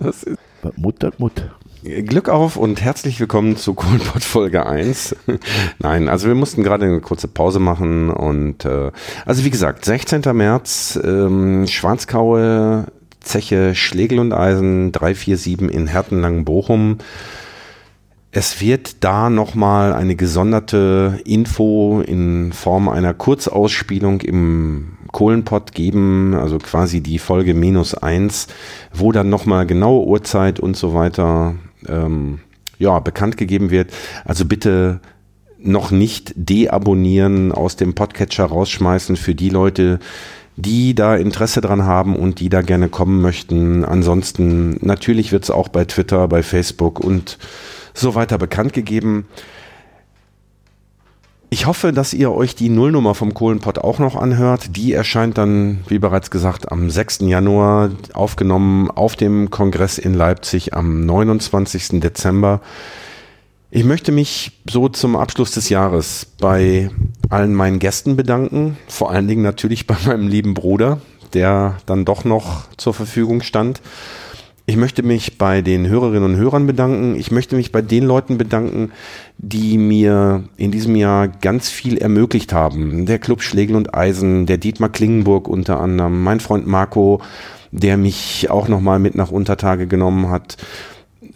[0.00, 0.38] Was ist?
[0.76, 1.50] Mutter, Mutter.
[1.82, 5.16] Glück auf und herzlich willkommen zu Kohlenpott Folge 1.
[5.80, 8.92] Nein, also wir mussten gerade eine kurze Pause machen und äh,
[9.26, 10.22] also wie gesagt, 16.
[10.34, 12.86] März, ähm, Schwarzkaue,
[13.20, 16.98] Zeche Schlegel und Eisen 347 in Hertenlangen-Bochum.
[18.30, 26.58] Es wird da nochmal eine gesonderte Info in Form einer Kurzausspielung im Kohlenpott geben, also
[26.58, 28.46] quasi die Folge minus eins,
[28.92, 31.54] wo dann nochmal genaue Uhrzeit und so weiter
[31.86, 32.40] ähm,
[32.78, 33.92] ja, bekannt gegeben wird.
[34.24, 35.00] Also bitte
[35.58, 39.98] noch nicht deabonnieren, aus dem Podcatcher rausschmeißen für die Leute,
[40.56, 43.84] die da Interesse dran haben und die da gerne kommen möchten.
[43.84, 47.38] Ansonsten natürlich wird es auch bei Twitter, bei Facebook und
[47.94, 49.26] so weiter bekannt gegeben.
[51.50, 54.76] Ich hoffe, dass ihr euch die Nullnummer vom Kohlenpott auch noch anhört.
[54.76, 57.20] Die erscheint dann, wie bereits gesagt, am 6.
[57.22, 62.00] Januar aufgenommen auf dem Kongress in Leipzig am 29.
[62.00, 62.60] Dezember.
[63.70, 66.90] Ich möchte mich so zum Abschluss des Jahres bei
[67.30, 71.00] allen meinen Gästen bedanken, vor allen Dingen natürlich bei meinem lieben Bruder,
[71.32, 73.80] der dann doch noch zur Verfügung stand.
[74.68, 77.14] Ich möchte mich bei den Hörerinnen und Hörern bedanken.
[77.14, 78.92] Ich möchte mich bei den Leuten bedanken,
[79.38, 83.06] die mir in diesem Jahr ganz viel ermöglicht haben.
[83.06, 87.22] Der Club Schlegel und Eisen, der Dietmar Klingenburg unter anderem, mein Freund Marco,
[87.70, 90.58] der mich auch nochmal mit nach Untertage genommen hat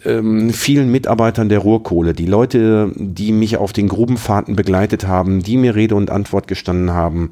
[0.05, 5.57] ähm, vielen Mitarbeitern der Ruhrkohle, die Leute, die mich auf den Grubenfahrten begleitet haben, die
[5.57, 7.31] mir Rede und Antwort gestanden haben.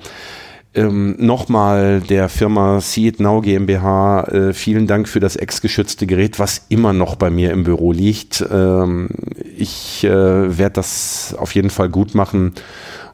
[0.74, 6.40] Ähm, Nochmal der Firma See It Now GmbH, äh, vielen Dank für das ex-geschützte Gerät,
[6.40, 8.46] was immer noch bei mir im Büro liegt.
[8.50, 9.10] Ähm,
[9.58, 12.54] ich äh, werde das auf jeden Fall gut machen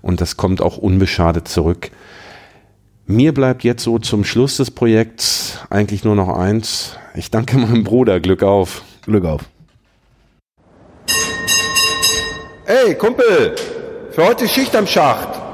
[0.03, 1.89] und das kommt auch unbeschadet zurück.
[3.07, 6.95] Mir bleibt jetzt so zum Schluss des Projekts eigentlich nur noch eins.
[7.15, 8.19] Ich danke meinem Bruder.
[8.19, 8.83] Glück auf.
[9.03, 9.41] Glück auf.
[12.65, 13.55] Ey, Kumpel,
[14.11, 15.46] für heute Schicht am Schacht.